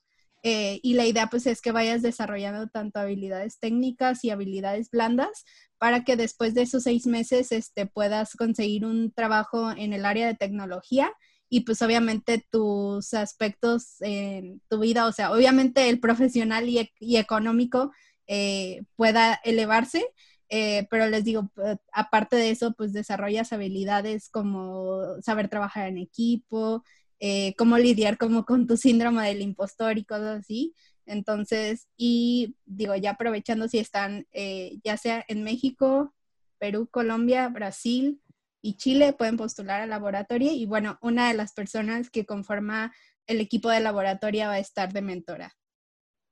[0.49, 5.45] Eh, y la idea pues es que vayas desarrollando tanto habilidades técnicas y habilidades blandas
[5.77, 10.29] para que después de esos seis meses este, puedas conseguir un trabajo en el área
[10.29, 11.13] de tecnología
[11.49, 17.17] y pues obviamente tus aspectos en tu vida, o sea, obviamente el profesional y, y
[17.17, 17.91] económico
[18.29, 20.07] eh, pueda elevarse,
[20.49, 21.51] eh, pero les digo,
[21.93, 26.85] aparte de eso, pues desarrollas habilidades como saber trabajar en equipo,
[27.21, 30.75] eh, cómo lidiar como con tu síndrome del impostor y cosas así.
[31.07, 36.15] Entonces, y digo, ya aprovechando si están eh, ya sea en México,
[36.59, 38.21] Perú, Colombia, Brasil
[38.61, 40.51] y Chile, pueden postular al laboratorio.
[40.53, 42.93] Y bueno, una de las personas que conforma
[43.27, 45.53] el equipo de laboratorio va a estar de mentora.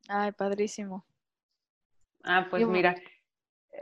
[0.09, 1.07] Ay, padrísimo.
[2.23, 2.97] Ah, pues mira,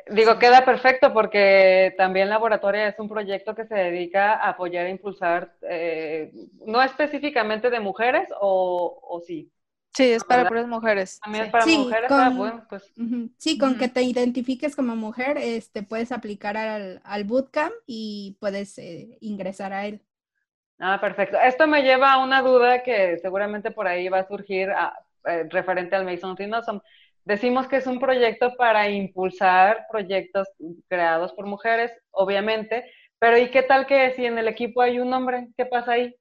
[0.09, 4.91] Digo, queda perfecto porque también Laboratoria es un proyecto que se dedica a apoyar e
[4.91, 6.33] impulsar, eh,
[6.67, 9.51] no específicamente de mujeres o, o sí.
[9.95, 11.21] Sí, es para puras mujeres.
[11.21, 11.51] También sí.
[11.51, 12.83] para sí, mujeres, con, ah, bueno, pues.
[12.97, 13.31] Uh -huh.
[13.39, 13.79] Sí, con uh -huh.
[13.79, 19.73] que te identifiques como mujer, este, puedes aplicar al, al bootcamp y puedes eh, ingresar
[19.73, 20.01] a él.
[20.79, 21.39] Ah, perfecto.
[21.39, 25.47] Esto me lleva a una duda que seguramente por ahí va a surgir a, eh,
[25.51, 26.81] referente al Mason Awesome.
[27.25, 30.49] Decimos que es un proyecto para impulsar proyectos
[30.89, 32.85] creados por mujeres, obviamente,
[33.19, 35.49] pero ¿y qué tal que si en el equipo hay un hombre?
[35.57, 36.15] ¿Qué pasa ahí?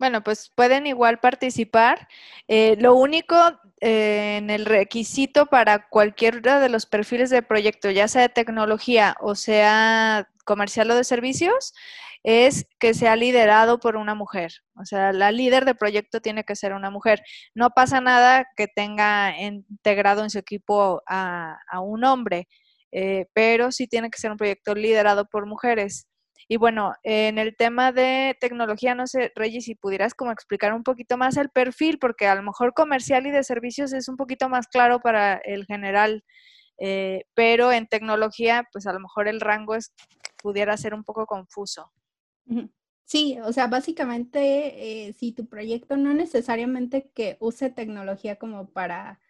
[0.00, 2.08] Bueno, pues pueden igual participar.
[2.48, 3.36] Eh, lo único
[3.80, 9.14] eh, en el requisito para cualquiera de los perfiles de proyecto, ya sea de tecnología
[9.20, 11.72] o sea comercial o de servicios
[12.22, 14.52] es que sea liderado por una mujer.
[14.74, 17.22] O sea, la líder de proyecto tiene que ser una mujer.
[17.54, 22.48] No pasa nada que tenga integrado en su equipo a, un hombre,
[22.92, 26.06] eh, pero sí tiene que ser un proyecto liderado por mujeres.
[26.48, 30.82] Y bueno, en el tema de tecnología, no sé, Regis, si pudieras como explicar un
[30.82, 34.48] poquito más el perfil, porque a lo mejor comercial y de servicios es un poquito
[34.48, 36.24] más claro para el general,
[36.80, 39.92] eh, pero en tecnología, pues a lo mejor el rango es,
[40.42, 41.92] pudiera ser un poco confuso.
[43.04, 49.20] Sí, o sea, básicamente, eh, si tu proyecto no necesariamente que use tecnología como para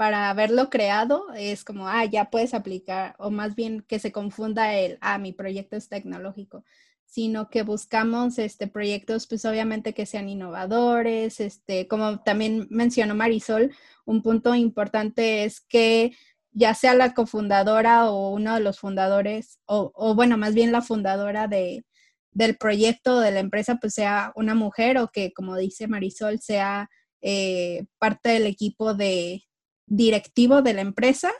[0.00, 4.74] para haberlo creado es como, ah, ya puedes aplicar, o más bien que se confunda
[4.74, 6.64] el, ah, mi proyecto es tecnológico,
[7.04, 13.74] sino que buscamos este, proyectos, pues obviamente que sean innovadores, este, como también mencionó Marisol,
[14.06, 16.16] un punto importante es que
[16.52, 20.82] ya sea la cofundadora o uno de los fundadores, o, o bueno, más bien la
[20.82, 21.84] fundadora de,
[22.32, 26.90] del proyecto de la empresa, pues sea una mujer o que, como dice Marisol, sea
[27.22, 29.42] eh, parte del equipo de,
[29.90, 31.30] directivo de la empresa.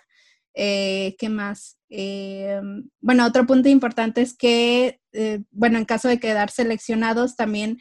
[0.54, 1.78] Eh, ¿Qué más?
[1.88, 2.60] Eh,
[3.00, 7.78] bueno, otro punto importante es que, eh, bueno, en caso de quedar seleccionados, también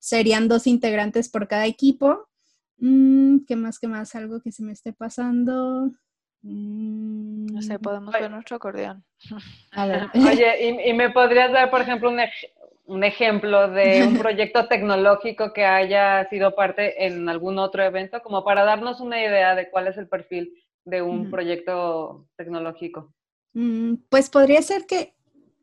[0.00, 2.26] serían dos integrantes por cada equipo.
[2.78, 3.78] Mm, ¿Qué más?
[3.78, 4.16] ¿Qué más?
[4.16, 5.92] Algo que se me esté pasando.
[6.42, 7.82] No sé, mm.
[7.82, 9.04] podemos ver nuestro acordeón.
[9.72, 10.08] A ver.
[10.14, 12.20] Oye, ¿y, me podrías dar, por ejemplo, un,
[12.86, 18.44] un ejemplo de un proyecto tecnológico que haya sido parte en algún otro evento, como
[18.44, 23.12] para darnos una idea de cuál es el perfil de un proyecto tecnológico.
[23.52, 25.14] Mm, pues podría ser que,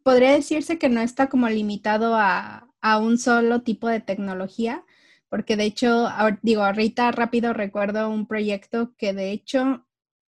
[0.03, 2.63] podría decirse que no está como limitado a,
[3.01, 4.85] un solo tipo de tecnología,
[5.27, 6.07] porque de hecho,
[6.41, 9.85] digo, ahorita rápido recuerdo un proyecto que de hecho,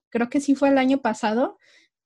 [0.10, 1.58] creo que sí fue el año pasado,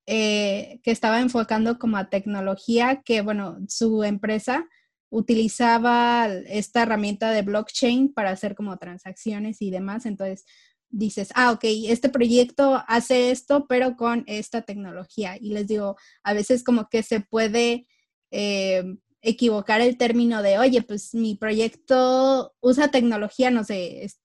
[0.06, 4.68] eh, que estaba enfocando como a tecnología, que bueno, su empresa
[5.10, 10.06] utilizaba esta herramienta de blockchain para hacer como transacciones y demás.
[10.06, 10.44] Entonces
[10.90, 15.36] dices, ah, ok, este proyecto hace esto, pero con esta tecnología.
[15.40, 17.86] Y les digo, a veces como que se puede
[18.30, 18.84] eh,
[19.22, 24.20] equivocar el término de, oye, pues mi proyecto usa tecnología, no sé, es,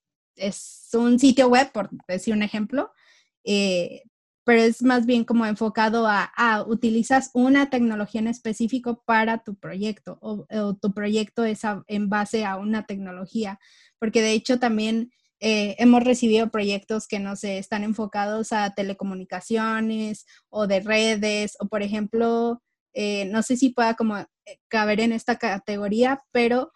[0.94, 2.92] un sitio web, por decir un ejemplo,
[3.43, 4.04] eh,
[4.49, 10.17] pero es más bien como enfocado a, utilizas una tecnología en específico para tu proyecto
[10.21, 13.60] o, tu proyecto es en base a una tecnología,
[13.99, 20.25] porque de hecho también eh, hemos recibido proyectos que no sé, están enfocados a telecomunicaciones
[20.49, 24.28] o de redes o por ejemplo, eh, no sé si pueda como eh,
[24.67, 26.71] caber en esta categoría, pero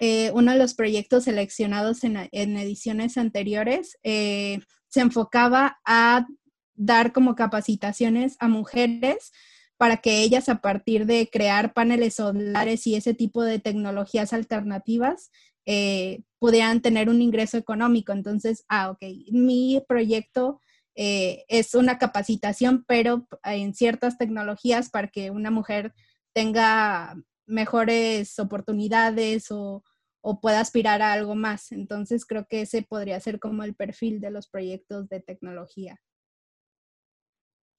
[0.00, 2.16] uno de los proyectos seleccionados en,
[2.56, 6.26] ediciones anteriores se enfocaba a
[6.74, 9.32] dar como capacitaciones a mujeres
[9.76, 15.30] para que ellas a partir de crear paneles solares y ese tipo de tecnologías alternativas
[15.66, 18.12] eh, pudieran tener un ingreso económico.
[18.12, 20.60] Entonces, ah, ok, mi proyecto
[20.94, 25.92] eh, es una capacitación, pero en ciertas tecnologías para que una mujer
[26.32, 29.82] tenga mejores oportunidades o,
[30.20, 31.72] o pueda aspirar a algo más.
[31.72, 36.00] Entonces, creo que ese podría ser como el perfil de los proyectos de tecnología.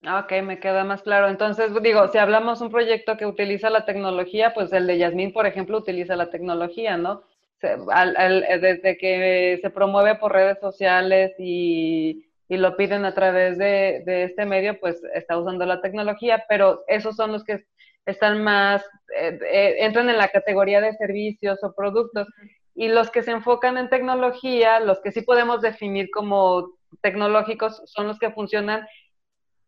[0.03, 1.27] Ah, ok, me queda más claro.
[1.27, 5.45] Entonces, digo, si hablamos un proyecto que utiliza la tecnología, pues el de Yasmín, por
[5.47, 7.23] ejemplo, utiliza la tecnología, ¿no?
[7.61, 14.45] Eh, desde que se promueve por redes sociales y, lo piden a través de, este
[14.45, 17.65] medio, pues está usando la tecnología, pero esos son los que
[18.07, 18.83] están más,
[19.15, 22.27] eh, eh, entran en la categoría de servicios o productos.
[22.73, 28.07] Y los que se enfocan en tecnología, los que sí podemos definir como tecnológicos, son
[28.07, 28.87] los que funcionan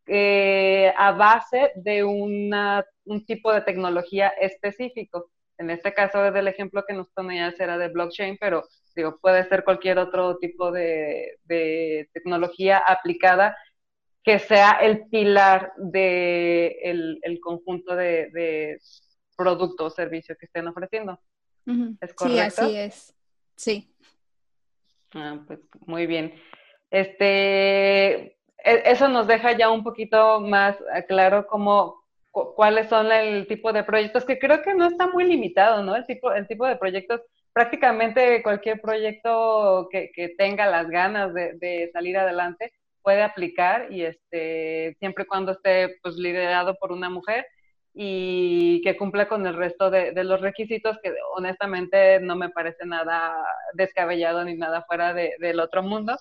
[0.07, 5.29] eh, a base de una, un tipo de tecnología específico.
[5.57, 8.63] En este caso del ejemplo que nos ponías era de blockchain, pero
[8.95, 11.37] digo, puede ser cualquier otro tipo de,
[12.13, 13.55] tecnología aplicada
[14.23, 18.77] que sea el pilar del de el conjunto de,
[19.35, 21.17] producto o servicio que estén ofreciendo.
[22.01, 22.25] ¿Es correcto?
[22.25, 23.15] Sí, así es.
[23.55, 23.95] Sí.
[25.13, 26.33] Ah, pues muy bien.
[26.91, 30.75] Este, e, eso nos deja ya un poquito más
[31.07, 35.83] claro cómo, cuáles son el tipo de proyectos, que creo que no está muy limitado,
[35.83, 35.95] ¿no?
[35.95, 37.21] El tipo, el tipo de proyectos,
[37.53, 45.23] prácticamente cualquier proyecto que, tenga las ganas de, salir adelante puede aplicar y este, siempre
[45.23, 47.45] y cuando esté pues, liderado por una mujer
[47.93, 53.33] y que cumpla con el resto de, los requisitos que honestamente no me parece nada
[53.73, 56.15] descabellado ni nada fuera del otro mundo.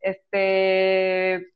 [0.00, 1.52] Este,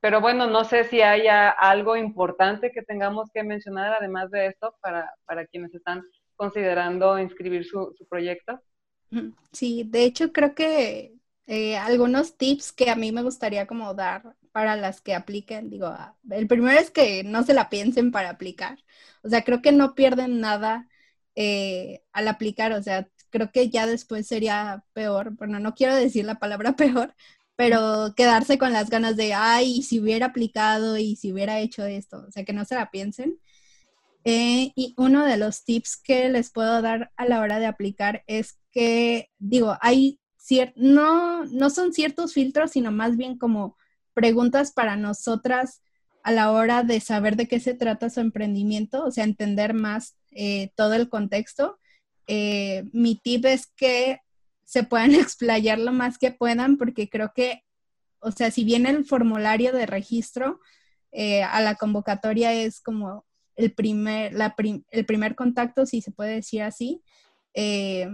[0.00, 4.74] pero bueno, no sé si haya algo importante que tengamos que mencionar además de esto
[4.80, 6.02] para, para quienes están
[6.36, 8.60] considerando inscribir su proyecto.
[9.52, 11.14] Sí, de hecho creo que
[11.50, 15.88] eh, algunos tips que a mí me gustaría como dar para las que apliquen, digo,
[15.88, 18.78] ah, el primero es que no se la piensen para aplicar,
[19.24, 20.88] o sea, creo que no pierden nada
[21.34, 26.24] eh, al aplicar, o sea, creo que ya después sería peor, bueno, no quiero decir
[26.24, 27.16] la palabra peor,
[27.56, 32.24] pero quedarse con las ganas de, ay, si hubiera aplicado y si hubiera hecho esto,
[32.28, 33.40] o sea, que no se la piensen.
[34.24, 38.22] Eh, y uno de los tips que les puedo dar a la hora de aplicar
[38.26, 40.19] es que, digo, hay
[40.76, 43.76] no, no son ciertos filtros, sino más bien como
[44.14, 45.82] preguntas para nosotras
[46.22, 50.16] a la hora de saber de qué se trata su emprendimiento, o sea, entender más
[50.32, 51.78] eh, todo el contexto.
[52.26, 54.20] Eh, mi tip es que
[54.64, 57.64] se puedan explayar lo más que puedan, porque creo que,
[58.20, 60.60] o sea, si bien el formulario de registro
[61.12, 63.24] eh, a la convocatoria es como
[63.56, 64.54] el primer, la
[64.90, 67.02] el primer contacto, si se puede decir así,
[67.54, 68.08] eh,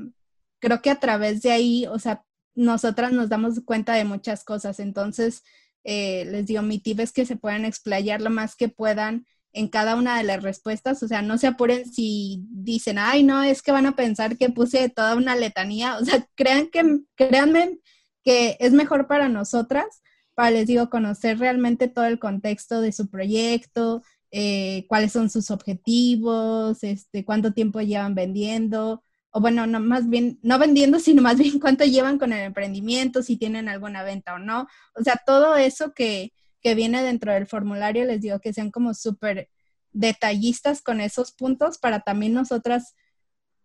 [0.59, 2.25] creo que a través de ahí, o sea,
[2.57, 4.81] nosotras nos damos cuenta de muchas cosas.
[4.81, 5.45] Entonces,
[5.85, 9.69] eh, les digo, mi tip es que se puedan explayar lo más que puedan en
[9.69, 13.63] cada una de las respuestas, o sea, no se apuren si dicen, ay, no, es
[13.63, 16.83] que van a pensar que puse toda una letanía, o sea, crean que,
[17.15, 17.79] créanme
[18.23, 20.03] que es mejor para nosotras,
[20.35, 25.51] para, les digo, conocer realmente todo el contexto de su proyecto, eh, cuáles son sus
[25.51, 29.03] objetivos, este, cuánto tiempo llevan vendiendo,
[29.37, 33.23] o bueno, no más bien, no vendiendo, sino más bien cuánto llevan con el emprendimiento,
[33.23, 34.67] si tienen alguna venta o no.
[34.95, 36.33] O sea, todo eso que,
[36.63, 39.51] que viene dentro del formulario, les digo que sean como súper
[39.93, 42.97] detallistas con esos puntos para también nosotras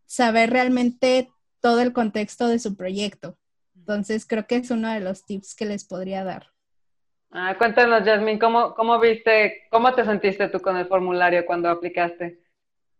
[0.05, 1.30] saber realmente
[1.61, 3.38] todo el contexto de su proyecto.
[3.74, 6.47] Entonces, creo que es uno de los tips que les podría dar.
[7.32, 12.41] Ah, cuéntanos, Jasmine, ¿cómo, ¿cómo viste, cómo te sentiste tú con el formulario cuando aplicaste?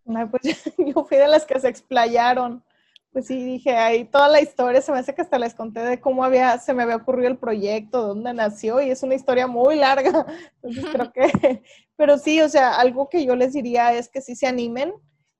[0.04, 0.44] Pues
[0.78, 2.64] yo fui de las que se explayaron
[3.12, 6.00] pues sí, dije, ahí toda la historia, se me hace que hasta les conté de
[6.00, 9.76] cómo había, se me había ocurrido el proyecto, dónde nació, y es una historia muy
[9.76, 10.26] larga.
[10.64, 11.22] Entonces creo que,
[11.98, 14.94] pero sí, o sea, algo que yo les diría es que sí se animen.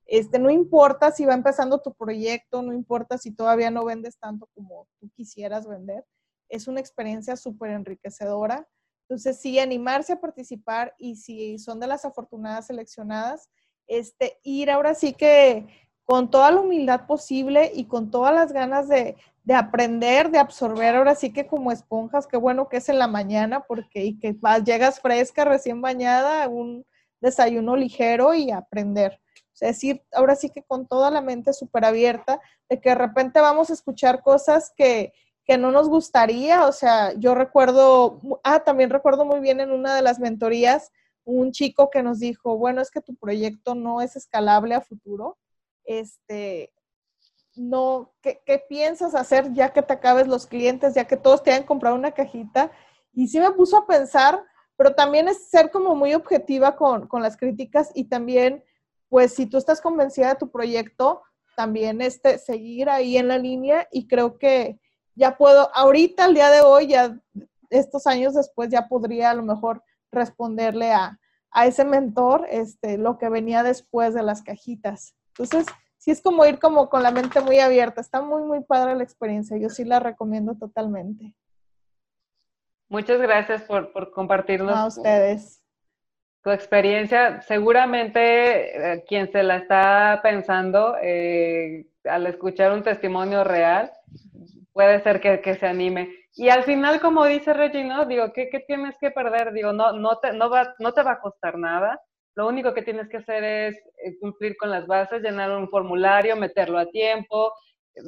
[0.04, 4.50] Este, no importa si va empezando tu proyecto, no importa si todavía no vendes tanto
[4.54, 6.04] como tú quisieras vender,
[6.50, 8.68] es una experiencia súper enriquecedora.
[9.08, 13.48] Entonces, sí, animarse a participar y si son de las afortunadas seleccionadas,
[13.98, 15.66] este, ir ahora sí que
[16.04, 19.16] con toda la humildad posible y con todas las ganas de,
[19.54, 23.60] aprender, de absorber, ahora sí que como esponjas, qué bueno que es en la mañana,
[23.60, 26.84] porque y que vas, llegas fresca, recién bañada, un
[27.20, 29.20] desayuno ligero y aprender.
[29.34, 32.94] O sea, decir, ahora sí que con toda la mente súper abierta, de que de
[32.94, 35.12] repente vamos a escuchar cosas que,
[35.44, 39.94] que no nos gustaría, o sea, yo recuerdo, ah, también recuerdo muy bien en una
[39.94, 40.92] de las mentorías,
[41.24, 45.38] un chico que nos dijo, bueno, es que tu proyecto no es escalable a futuro
[45.84, 46.72] este,
[47.56, 51.66] no, ¿qué, piensas hacer ya que te acabes los clientes, ya que todos te hayan
[51.66, 52.70] comprado una cajita?
[53.12, 54.42] Y sí me puso a pensar,
[54.76, 58.64] pero también es ser como muy objetiva con, las críticas y también,
[59.08, 61.22] pues si tú estás convencida de tu proyecto,
[61.56, 64.80] también este, seguir ahí en la línea y creo que
[65.14, 67.18] ya puedo, ahorita, al día de hoy, ya
[67.68, 69.82] estos años después, ya podría a lo mejor
[70.12, 71.18] responderle a,
[71.50, 75.14] a ese mentor este, lo que venía después de las cajitas.
[75.28, 75.66] Entonces,
[75.98, 78.00] sí es como ir como con la mente muy abierta.
[78.00, 79.56] Está muy, muy padre la experiencia.
[79.56, 81.34] Yo sí la recomiendo totalmente.
[82.88, 84.76] Muchas gracias por, por compartirnos.
[84.76, 85.62] A ustedes.
[86.42, 93.92] Tu experiencia, seguramente eh, quien se la está pensando eh, al escuchar un testimonio real,
[94.72, 96.14] puede ser que, se anime.
[96.34, 99.52] Y al final, como dice Regina, digo, ¿qué, ¿qué, tienes que perder?
[99.52, 102.00] Digo, no, no, te, no, va, no te va a costar nada.
[102.34, 106.36] Lo único que tienes que hacer es eh, cumplir con las bases, llenar un formulario,
[106.36, 107.52] meterlo a tiempo,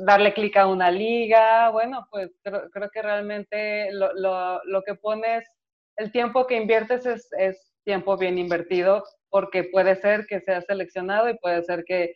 [0.06, 1.68] darle clic a una liga.
[1.70, 5.44] Bueno, pues creo, que realmente lo, que pones,
[5.96, 11.28] el tiempo que inviertes es, es tiempo bien invertido porque puede ser que seas seleccionado
[11.28, 12.14] y puede ser que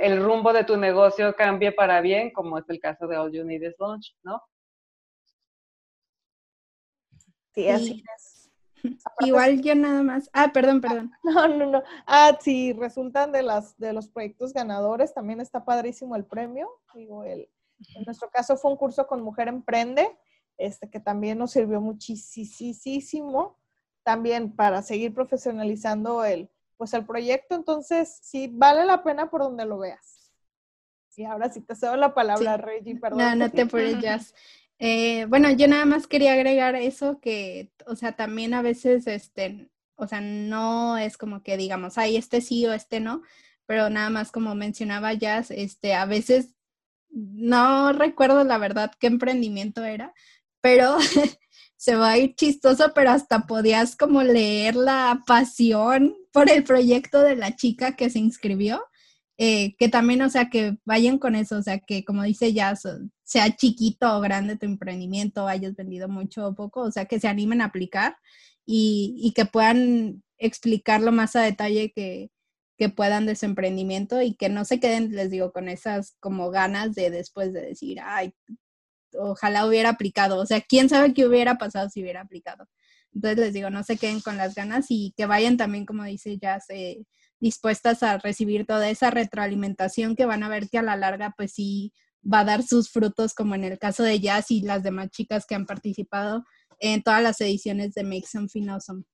[0.00, 3.44] el rumbo de tu negocio cambie para bien, como es el caso de All You
[3.44, 4.42] Need is Launch, ¿no?
[7.54, 8.50] Sí, así es.
[9.20, 10.30] Igual yo nada más.
[10.32, 11.10] Ah, perdón, perdón.
[11.24, 11.82] No, no, no.
[12.06, 15.14] Ah, sí, resultan de las de los proyectos ganadores.
[15.14, 16.68] También está padrísimo el premio.
[16.94, 17.48] Digo, el,
[17.94, 20.16] en nuestro caso fue un curso con Mujer Emprende,
[20.56, 23.58] este que también nos sirvió muchísimo
[24.02, 27.54] también para seguir profesionalizando el, pues el proyecto.
[27.54, 30.30] Entonces, sí, vale la pena por donde lo veas.
[31.16, 33.18] Y ahora sí te cedo la palabra, Reggie, perdón.
[33.20, 34.34] No, no te apures,
[34.78, 39.70] Eh, bueno, yo nada más quería agregar eso que, o sea, también a veces, este,
[39.94, 43.22] o sea, no es como que digamos, ay, este sí o este no,
[43.64, 46.54] pero nada más como mencionaba Jazz, este, a veces
[47.08, 50.12] no recuerdo la verdad qué emprendimiento era,
[50.60, 50.98] pero
[51.76, 57.22] se va a ir chistoso, pero hasta podías como leer la pasión por el proyecto
[57.22, 58.84] de la chica que se inscribió.
[59.38, 62.74] Eh, que también, o sea, que vayan con eso, o sea, que como dice ya,
[63.22, 67.28] sea chiquito o grande tu emprendimiento, hayas vendido mucho o poco, o sea, que se
[67.28, 68.16] animen a aplicar
[68.66, 72.30] y, y que puedan explicarlo más a detalle que,
[72.78, 76.50] que puedan de su emprendimiento y que no se queden, les digo, con esas como
[76.50, 78.34] ganas de después de decir, ay,
[79.18, 82.66] ojalá hubiera aplicado, o sea, quién sabe qué hubiera pasado si hubiera aplicado.
[83.16, 86.36] Entonces les digo, no se queden con las ganas y que vayan también, como dice
[86.36, 86.58] ya,
[87.40, 91.54] dispuestas a recibir toda esa retroalimentación que van a ver que a la larga, pues
[91.54, 95.08] sí, va a dar sus frutos, como en el caso de Jazz y las demás
[95.08, 96.44] chicas que han participado
[96.78, 99.04] en todas las ediciones de Make Something Awesome.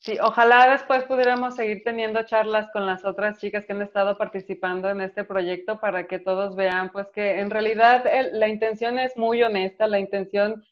[0.00, 4.90] Sí, ojalá después pudiéramos seguir teniendo charlas con las otras chicas que han estado participando
[4.90, 9.44] en este proyecto para que todos vean, pues que en realidad la intención es muy
[9.44, 10.64] honesta, la intención,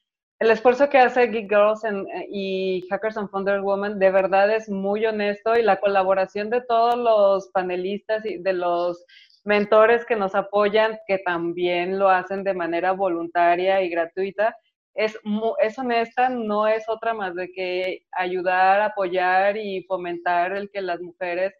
[0.42, 4.68] el esfuerzo que hace Geek Girls eh, y Hackers and Founder Woman de verdad es
[4.68, 9.04] muy honesto y la colaboración de todos los panelistas y de los
[9.44, 14.56] mentores que nos apoyan, que también lo hacen de manera voluntaria y gratuita,
[14.94, 15.16] es,
[15.60, 21.00] es honesta, no es otra más de que ayudar, apoyar y fomentar el que las
[21.00, 21.54] mujeres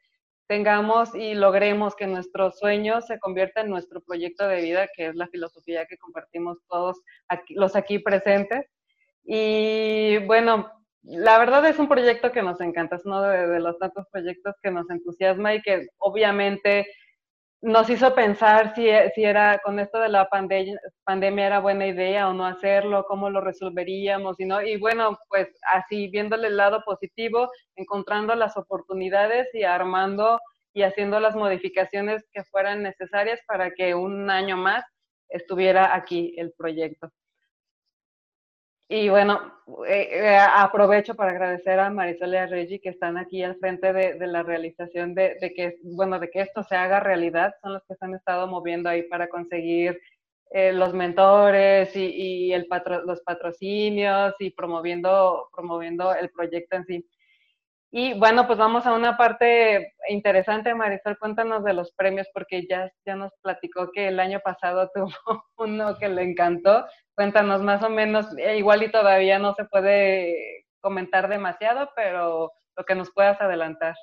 [0.47, 5.15] tengamos y logremos que nuestro sueño se convierta en nuestro proyecto de vida, que es
[5.15, 7.01] la filosofía que compartimos todos
[7.51, 8.67] los aquí presentes.
[9.25, 10.71] Y bueno,
[11.03, 14.71] la verdad es un proyecto que nos encanta, es uno de los tantos proyectos que
[14.71, 16.87] nos entusiasma y que obviamente
[17.63, 22.29] nos hizo pensar si, si, era con esto de la pandemia, pandemia era buena idea
[22.29, 24.61] o no hacerlo, cómo lo resolveríamos y no.
[24.61, 30.41] Y bueno, pues así viéndole el lado positivo, encontrando las oportunidades y armando
[30.75, 34.85] y haciendo las modificaciones que fueran necesarias para que un año más
[35.29, 37.11] estuviera aquí el proyecto.
[38.89, 39.41] Y bueno,
[39.87, 43.93] eh, eh, aprovecho para agradecer a Marisol y a Reggie que están aquí al frente
[43.93, 47.55] de, la realización de, que, bueno, de que esto se haga realidad.
[47.63, 49.99] Son los que se han estado moviendo ahí para conseguir
[50.51, 52.69] eh, los mentores y, el
[53.07, 57.07] los patrocinios y promoviendo, promoviendo el proyecto en sí.
[57.95, 62.91] Y bueno, pues vamos a una parte interesante, Marisol, cuéntanos de los premios, porque ya,
[63.05, 66.87] ya nos platicó que el año pasado tuvo uno que le encantó.
[67.15, 72.85] Cuéntanos más o menos, eh, igual y todavía no se puede comentar demasiado, pero lo
[72.85, 73.95] que nos puedas adelantar.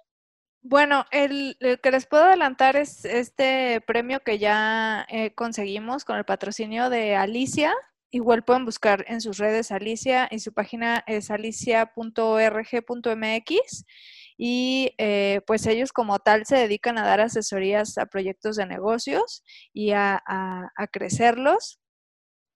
[0.61, 6.25] Bueno, el, que les puedo adelantar es este premio que ya eh, conseguimos con el
[6.25, 7.73] patrocinio de Alicia,
[8.11, 13.85] Igual pueden buscar en sus redes Alicia y su página es alicia.org.mx
[14.37, 19.43] y eh, pues ellos como tal se dedican a dar asesorías a proyectos de negocios
[19.73, 21.79] y a, a crecerlos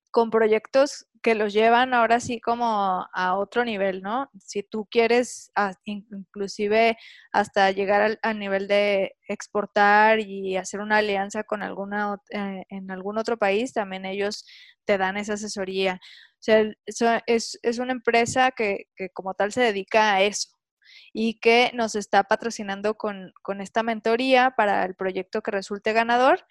[0.09, 4.29] con proyectos que los llevan ahora sí como a otro nivel, ¿no?
[4.39, 5.51] Si tú quieres
[5.85, 6.97] inclusive
[7.31, 13.17] hasta llegar al, nivel de exportar y hacer una alianza con alguna eh, en algún
[13.17, 14.45] otro país, también ellos
[14.85, 15.99] te dan esa asesoría.
[16.39, 20.49] O sea, es, es una empresa que, que como tal se dedica a eso
[21.13, 26.45] y que nos está patrocinando con, con esta mentoría para el proyecto que resulte ganador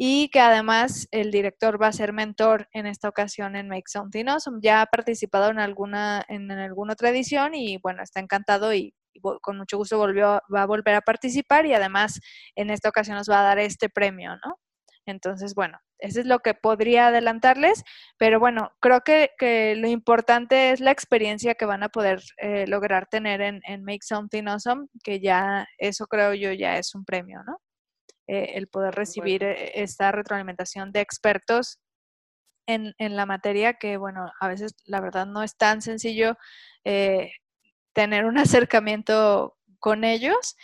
[0.00, 4.26] y que además el director va a ser mentor en esta ocasión en Make Something
[4.28, 4.60] Awesome.
[4.62, 8.94] Ya ha participado en alguna, en, alguna otra edición y bueno, está encantado y,
[9.42, 12.20] con mucho gusto volvió, va a volver a participar y además
[12.54, 14.60] en esta ocasión nos va a dar este premio, ¿no?
[15.04, 17.82] Entonces, bueno, eso es lo que podría adelantarles,
[18.18, 22.66] pero bueno, creo que, que lo importante es la experiencia que van a poder eh,
[22.68, 27.04] lograr tener en, en Make Something Awesome, que ya eso creo yo ya es un
[27.04, 27.58] premio, ¿no?
[28.30, 31.80] Eh, el poder recibir eh, esta retroalimentación de expertos
[32.66, 36.36] en, en, la materia que, bueno, a veces la verdad no es tan sencillo
[36.84, 37.30] eh,
[37.94, 40.56] tener un acercamiento con ellos.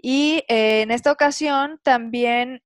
[0.00, 2.62] Y en esta ocasión también,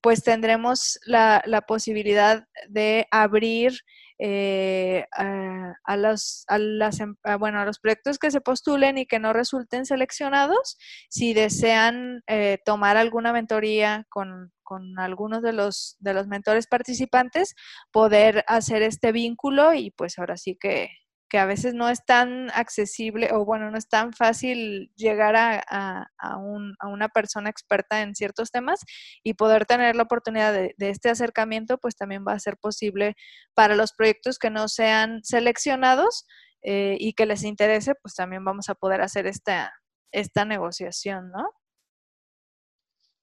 [0.00, 3.80] pues tendremos la, la, posibilidad de abrir
[4.22, 9.18] eh, a, los, a, las, em, bueno, a los proyectos que se postulen y que
[9.18, 10.76] no resulten seleccionados,
[11.08, 17.54] si desean eh, tomar alguna mentoría con, con, algunos de los, de los mentores participantes,
[17.90, 20.90] poder hacer este vínculo y pues ahora sí que,
[21.30, 26.10] que a veces no es tan accesible o bueno, no es tan fácil llegar a,
[26.82, 28.80] una persona experta en ciertos temas
[29.22, 33.14] y poder tener la oportunidad de, este acercamiento, pues también va a ser posible
[33.54, 36.26] para los proyectos que no sean seleccionados
[36.62, 39.72] eh, y que les interese, pues también vamos a poder hacer esta,
[40.10, 41.48] esta negociación, ¿no?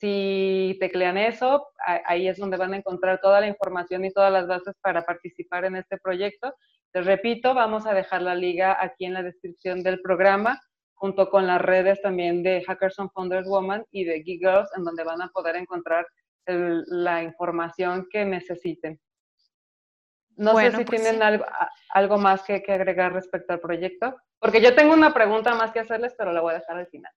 [0.00, 1.68] Si teclean eso,
[2.06, 5.66] ahí es donde van a encontrar toda la información y todas las bases para participar
[5.66, 6.52] en este proyecto.
[6.92, 10.60] Les repito, vamos a dejar la liga aquí en la descripción del programa,
[10.94, 14.82] junto con las redes también de Hackers on Founders Woman y de Geek Girls, en
[14.82, 16.04] donde van a poder encontrar
[16.46, 19.00] la información que necesiten.
[20.36, 21.44] No sé si pues tienen algo,
[21.90, 25.80] algo, más que, que, agregar respecto al proyecto, porque yo tengo una pregunta más que
[25.80, 27.12] hacerles, pero la voy a dejar al final.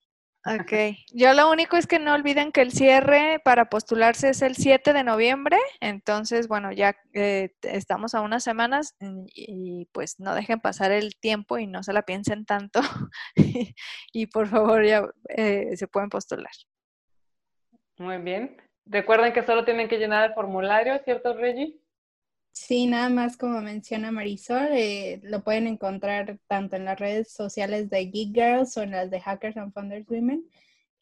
[0.45, 4.57] Ok, yo lo único es que no olviden que el cierre para postularse es el
[4.57, 8.93] 7 de noviembre, entonces, bueno, ya eh, estamos a unas semanas
[9.34, 12.82] y, pues no dejen pasar el tiempo y no se la piensen tanto
[14.11, 16.51] y, por favor ya eh, se pueden postular.
[17.97, 18.57] Muy bien.
[18.86, 21.79] Recuerden que solo tienen que llenar el formulario, ¿cierto, Reggie?
[22.53, 27.89] Sí, nada más como menciona Marisol, eh, lo pueden encontrar tanto en las redes sociales
[27.89, 30.47] de Geek Girls o en las de Hackers and Founders Women.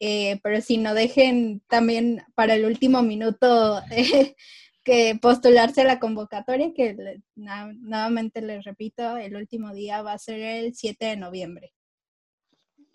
[0.00, 4.34] Eh, pero si no dejen también para el último minuto eh,
[4.82, 10.40] que postularse a la convocatoria, que nuevamente les repito, el último día va a ser
[10.40, 11.74] el 7 de noviembre.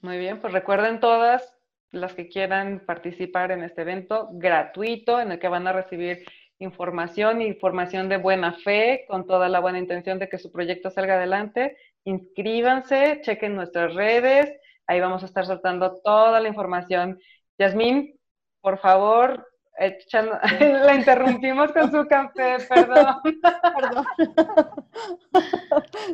[0.02, 1.57] Muy bien, pues recuerden todas
[1.98, 6.24] las que quieran participar en este evento gratuito en el que van a recibir
[6.60, 11.16] información, información de buena fe, con toda la buena intención de que su proyecto salga
[11.16, 11.78] adelante.
[12.04, 14.52] Inscríbanse, chequen nuestras redes,
[14.88, 17.20] ahí vamos a estar soltando toda la información.
[17.60, 18.20] Yasmín,
[18.62, 19.48] por favor,
[20.60, 23.16] la interrumpimos con su café, perdón.
[23.24, 24.06] Perdón.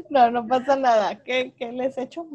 [0.09, 1.23] No, no pasa nada.
[1.23, 2.25] ¿Qué, qué les he hecho?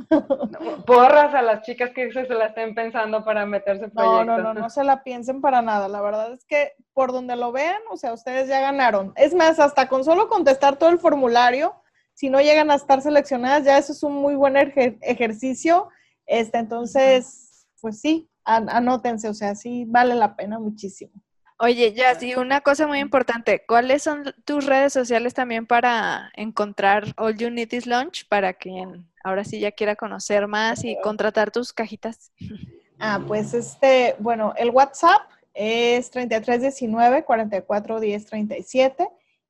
[0.86, 4.24] Porras a las chicas que se, la estén pensando para meterse en proyecto.
[4.24, 5.88] No, no, no, no se la piensen para nada.
[5.88, 9.12] La verdad es que por donde lo vean, o sea, ustedes ya ganaron.
[9.16, 11.74] Es más, hasta con solo contestar todo el formulario,
[12.14, 15.88] si no llegan a estar seleccionadas, ya eso es un muy buen ejercicio.
[16.26, 21.12] Este, entonces, pues sí, anótense, o sea, sí vale la pena muchísimo.
[21.60, 27.12] Oye, ya, sí, una cosa muy importante, ¿cuáles son tus redes sociales también para encontrar
[27.16, 31.50] All You Need Is Launch para quien ahora sí ya quiera conocer más y contratar
[31.50, 32.32] tus cajitas?
[33.00, 35.22] Ah, pues este, bueno, el WhatsApp
[35.54, 39.08] es 3319 441037.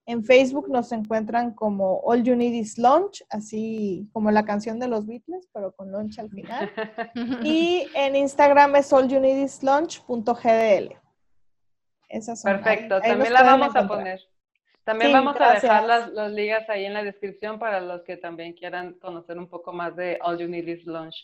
[0.08, 4.88] En Facebook nos encuentran como All You Need Is Launch, así como la canción de
[4.88, 6.72] los Beatles, pero con launch al final.
[7.44, 10.96] y en Instagram es allyouneedislaunch.gdl.
[12.08, 14.18] Esas son, Perfecto, también la vamos a poner.
[14.82, 18.54] También vamos a dejar las, las, ligas ahí en la descripción para los que también
[18.54, 21.16] quieran conocer un poco más de All You Need Is Launch.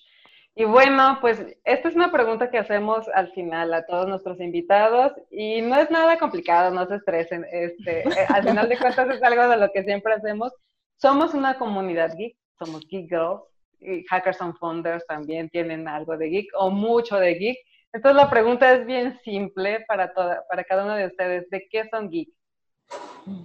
[0.56, 5.12] Y bueno, pues esta es una pregunta que hacemos al final a todos nuestros invitados
[5.30, 7.44] y no es nada complicado, no se estresen.
[7.50, 10.52] Este, eh, al final de cuentas es algo de lo que siempre hacemos.
[10.96, 13.42] Somos una comunidad geek, somos Geek Girls
[13.80, 17.58] y Hackers and Founders también tienen algo de geek o mucho de geek.
[17.92, 21.50] Entonces la pregunta es bien simple para, toda, para cada uno de ustedes.
[21.50, 22.28] ¿De qué son geek?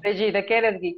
[0.04, 0.98] De, ¿de qué eres geek?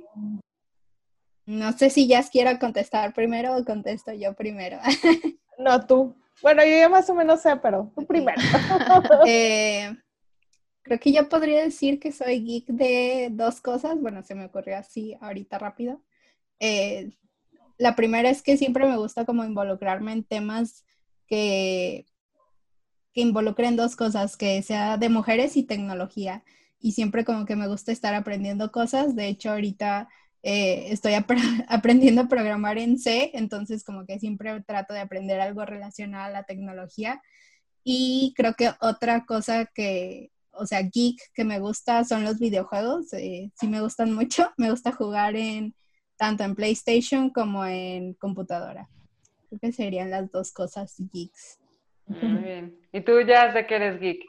[1.45, 4.78] No sé si ya quiero contestar primero o contesto yo primero.
[5.62, 6.16] No, tú.
[6.41, 8.41] Bueno, yo ya más o menos sé, pero tú primero.
[9.28, 9.95] Eh,
[10.82, 13.99] creo que yo podría decir que soy geek de dos cosas.
[13.99, 16.01] Bueno, se me ocurrió así ahorita rápido.
[16.59, 17.12] Eh,
[17.78, 20.84] la primera es que siempre me gusta como involucrarme en temas
[21.28, 22.05] que,
[23.14, 26.43] que involucren dos cosas, que sea de mujeres y tecnología.
[26.80, 29.16] Y siempre como que me gusta estar aprendiendo cosas.
[29.16, 30.09] De hecho, ahorita
[30.43, 31.13] eh, estoy
[31.67, 36.31] aprendiendo a programar en C, entonces como que siempre trato de aprender algo relacionado a
[36.31, 37.21] la tecnología.
[37.83, 43.13] Y creo que otra cosa que, o sea, geek que me gusta son los videojuegos.
[43.13, 44.51] Eh, sí me gustan mucho.
[44.57, 45.73] Me gusta jugar en
[46.17, 48.87] tanto en PlayStation como en computadora.
[49.49, 51.59] Creo que serían las dos cosas geeks.
[52.05, 52.77] Muy bien.
[52.91, 54.23] ¿Y tú ya sé que eres geek?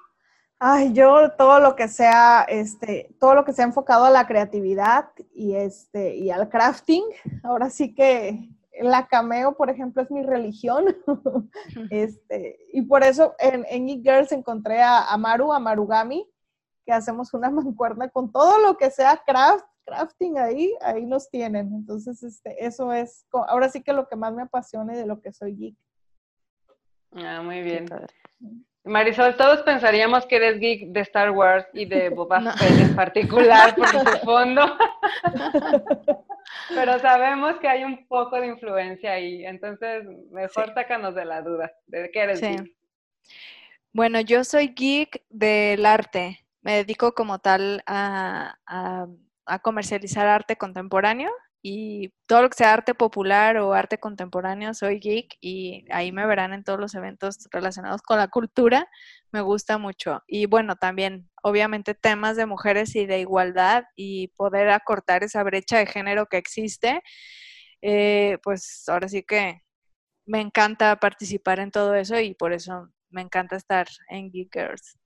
[0.64, 5.08] Ay, yo todo lo que sea, este, todo lo que sea enfocado a la creatividad
[5.34, 7.02] y este, y al crafting.
[7.42, 8.48] Ahora sí que
[8.80, 10.84] la cameo, por ejemplo, es mi religión.
[11.90, 16.30] este, y por eso en, en Geek Girls encontré a, a Maru, a Marugami,
[16.86, 21.74] que hacemos una mancuerna con todo lo que sea craft, crafting ahí, ahí los tienen.
[21.74, 25.20] Entonces, este, eso es, ahora sí que lo que más me apasiona y de lo
[25.20, 25.76] que soy geek.
[27.16, 27.88] Ah, muy bien.
[28.84, 33.74] Marisol, todos pensaríamos que eres geek de Star Wars y de Boba Fett en particular
[33.74, 34.76] por su fondo.
[36.68, 41.72] Pero sabemos que hay un poco de influencia ahí, entonces mejor sácanos de la duda
[41.86, 42.74] de qué eres geek.
[43.92, 46.44] Bueno, yo soy geek del arte.
[46.62, 48.56] Me dedico como tal a,
[49.46, 51.30] a comercializar arte contemporáneo
[51.62, 56.26] y todo lo que sea arte popular o arte contemporáneo, soy geek y ahí me
[56.26, 58.88] verán en todos los eventos relacionados con la cultura,
[59.30, 60.22] me gusta mucho.
[60.26, 65.78] Y bueno, también obviamente temas de mujeres y de igualdad y poder acortar esa brecha
[65.78, 67.00] de género que existe,
[67.80, 69.62] eh, pues ahora sí que
[70.26, 74.98] me encanta participar en todo eso y por eso me encanta estar en Geek Girls.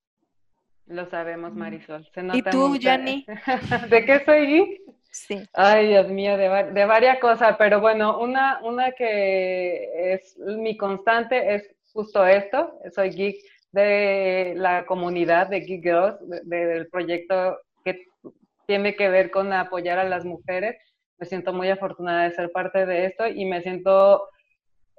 [0.86, 2.08] Lo sabemos, Marisol.
[2.32, 3.26] ¿Y tú, Jenny?
[3.90, 4.95] ¿De qué soy geek?
[5.16, 5.42] Sí.
[5.54, 11.54] Ay, Dios mío, de, de, varias cosas, pero bueno, una, una que es mi constante
[11.54, 12.78] es justo esto.
[12.94, 13.36] Soy geek
[13.72, 18.04] de la comunidad de Geek Girls, del proyecto que
[18.66, 20.76] tiene que ver con apoyar a las mujeres.
[21.18, 24.28] Me siento muy afortunada de ser parte de esto y me siento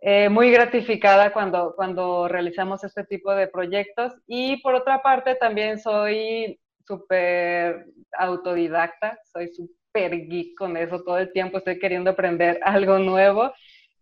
[0.01, 4.13] eh, muy gratificada cuando, cuando realizamos este tipo de proyectos.
[4.25, 7.85] Y por otra parte, también soy súper
[8.17, 9.49] autodidacta, soy
[9.97, 13.51] súper geek con eso todo el tiempo, estoy queriendo aprender algo nuevo,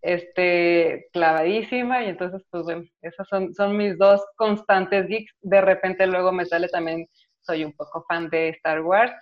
[0.02, 5.34] este, clavadísima, y entonces, pues bueno, esas son, son mis dos constantes geeks.
[5.42, 7.08] De repente luego me sale también,
[7.42, 9.14] soy un poco fan de Star Wars,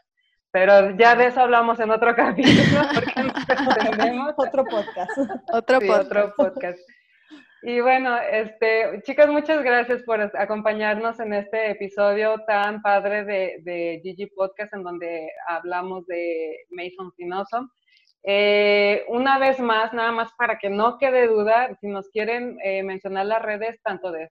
[0.52, 4.34] pero ya de eso hablamos en otro capítulo, porque nos entendemos.
[4.38, 5.12] otro podcast.
[5.52, 6.06] Otro, podcast.
[6.06, 6.80] otro podcast.
[7.66, 14.02] Y bueno, este, chicas, muchas gracias por acompañarnos en este episodio tan padre de, de
[14.04, 17.70] Gigi Podcast, en donde hablamos de Mason Finoso.
[18.24, 22.84] Eh, una vez más, nada más para que no quede duda, si nos quieren eh,
[22.84, 24.30] mencionar las redes, tanto de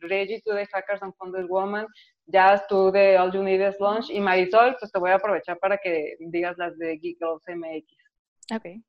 [0.00, 1.86] Reggie, tú de Hackers and Funded Woman,
[2.26, 5.58] Jazz, tú de All You Need Is Launch, y Marisol, pues te voy a aprovechar
[5.60, 7.86] para que digas las de Geek Girls MX.
[8.54, 8.82] Ok.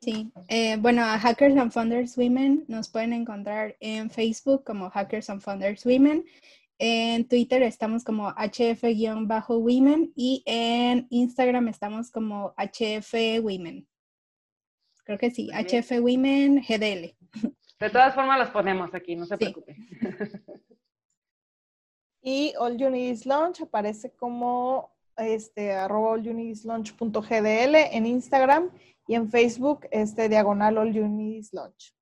[0.00, 5.28] Sí, eh, bueno, a Hackers and Founders Women nos pueden encontrar en Facebook como Hackers
[5.28, 6.24] and Founders Women,
[6.78, 13.86] en Twitter estamos como HF-Women y en Instagram estamos como HF Women.
[15.04, 17.14] Creo que sí, HF Women GDL.
[17.78, 19.76] De todas formas las ponemos aquí, no se preocupen.
[22.22, 28.70] Y All You Need Is Launch aparece como este, arroba allyouneedislaunch.gdl en Instagram
[29.10, 31.92] y en Facebook, este diagonal All You Need Launch.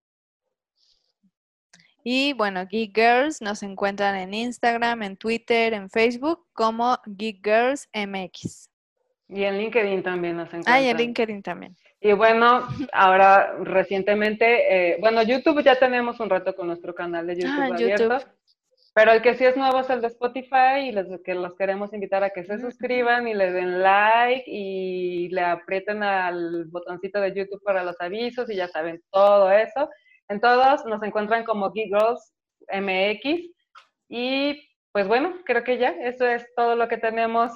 [2.05, 7.89] Y bueno, Geek Girls nos encuentran en Instagram, en Twitter, en Facebook como Geek Girls
[7.95, 8.69] MX.
[9.27, 10.77] Y en LinkedIn también nos encuentran.
[10.77, 11.75] Ah, y en LinkedIn también.
[11.99, 17.37] Y bueno, ahora recientemente, eh, bueno, YouTube ya tenemos un rato con nuestro canal de
[17.37, 18.19] YouTube ah, abierto.
[18.99, 21.95] Pero el que sí es nuevo es el de Spotify y los que los queremos
[21.95, 27.33] invitar a que se suscriban y le den like y le aprieten al botoncito de
[27.33, 29.89] YouTube para los avisos y ya saben todo eso.
[30.29, 32.35] En todos nos encuentran como Geek Girls
[32.73, 33.49] MX
[34.09, 37.53] y pues bueno, creo que ya eso es todo lo que tenemos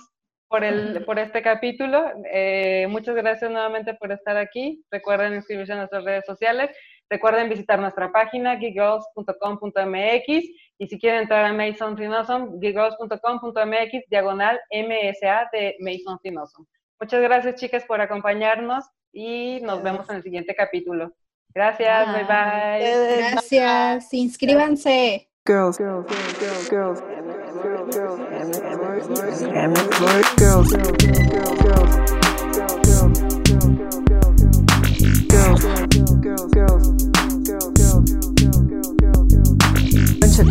[0.47, 2.05] por, el, por este capítulo.
[2.33, 4.85] Eh, muchas gracias nuevamente por estar aquí.
[4.93, 6.71] Recuerden inscribirse en nuestras redes sociales.
[7.11, 15.49] Recuerden visitar nuestra página geekgirls.com.mx y si quieren entrar a Mason Awesome, geekgirls.com.mx diagonal MSA
[15.53, 16.67] de Mason Awesome.
[17.01, 21.13] Muchas gracias chicas por acompañarnos y nos vemos en el siguiente capítulo.
[21.55, 23.31] Gracias, bye bye.
[23.31, 25.29] Gracias, inscríbanse.
[25.47, 26.05] Girls, girls,
[26.41, 28.19] girls, girls, bunch of girls,
[30.01, 30.73] bunch of girls,
[36.23, 36.72] girls, girls,
[40.33, 40.49] girls,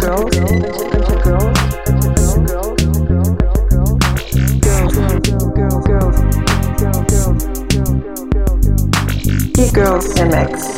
[9.74, 10.78] girls, MX.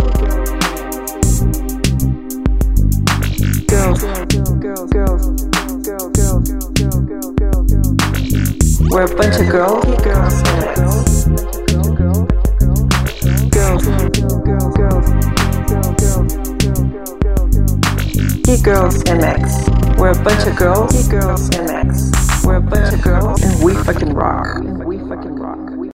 [3.67, 5.23] Girls, girls, girls, girls,
[8.89, 10.43] We're a bunch of girls, girls,
[13.51, 15.32] Girls, girls, girls, girls.
[18.61, 19.97] Girls MX.
[19.97, 22.45] We're a bunch of girls, Girls MX.
[22.45, 24.57] We're a bunch of girls, and we fucking rock.
[24.57, 25.62] And we fucking rock.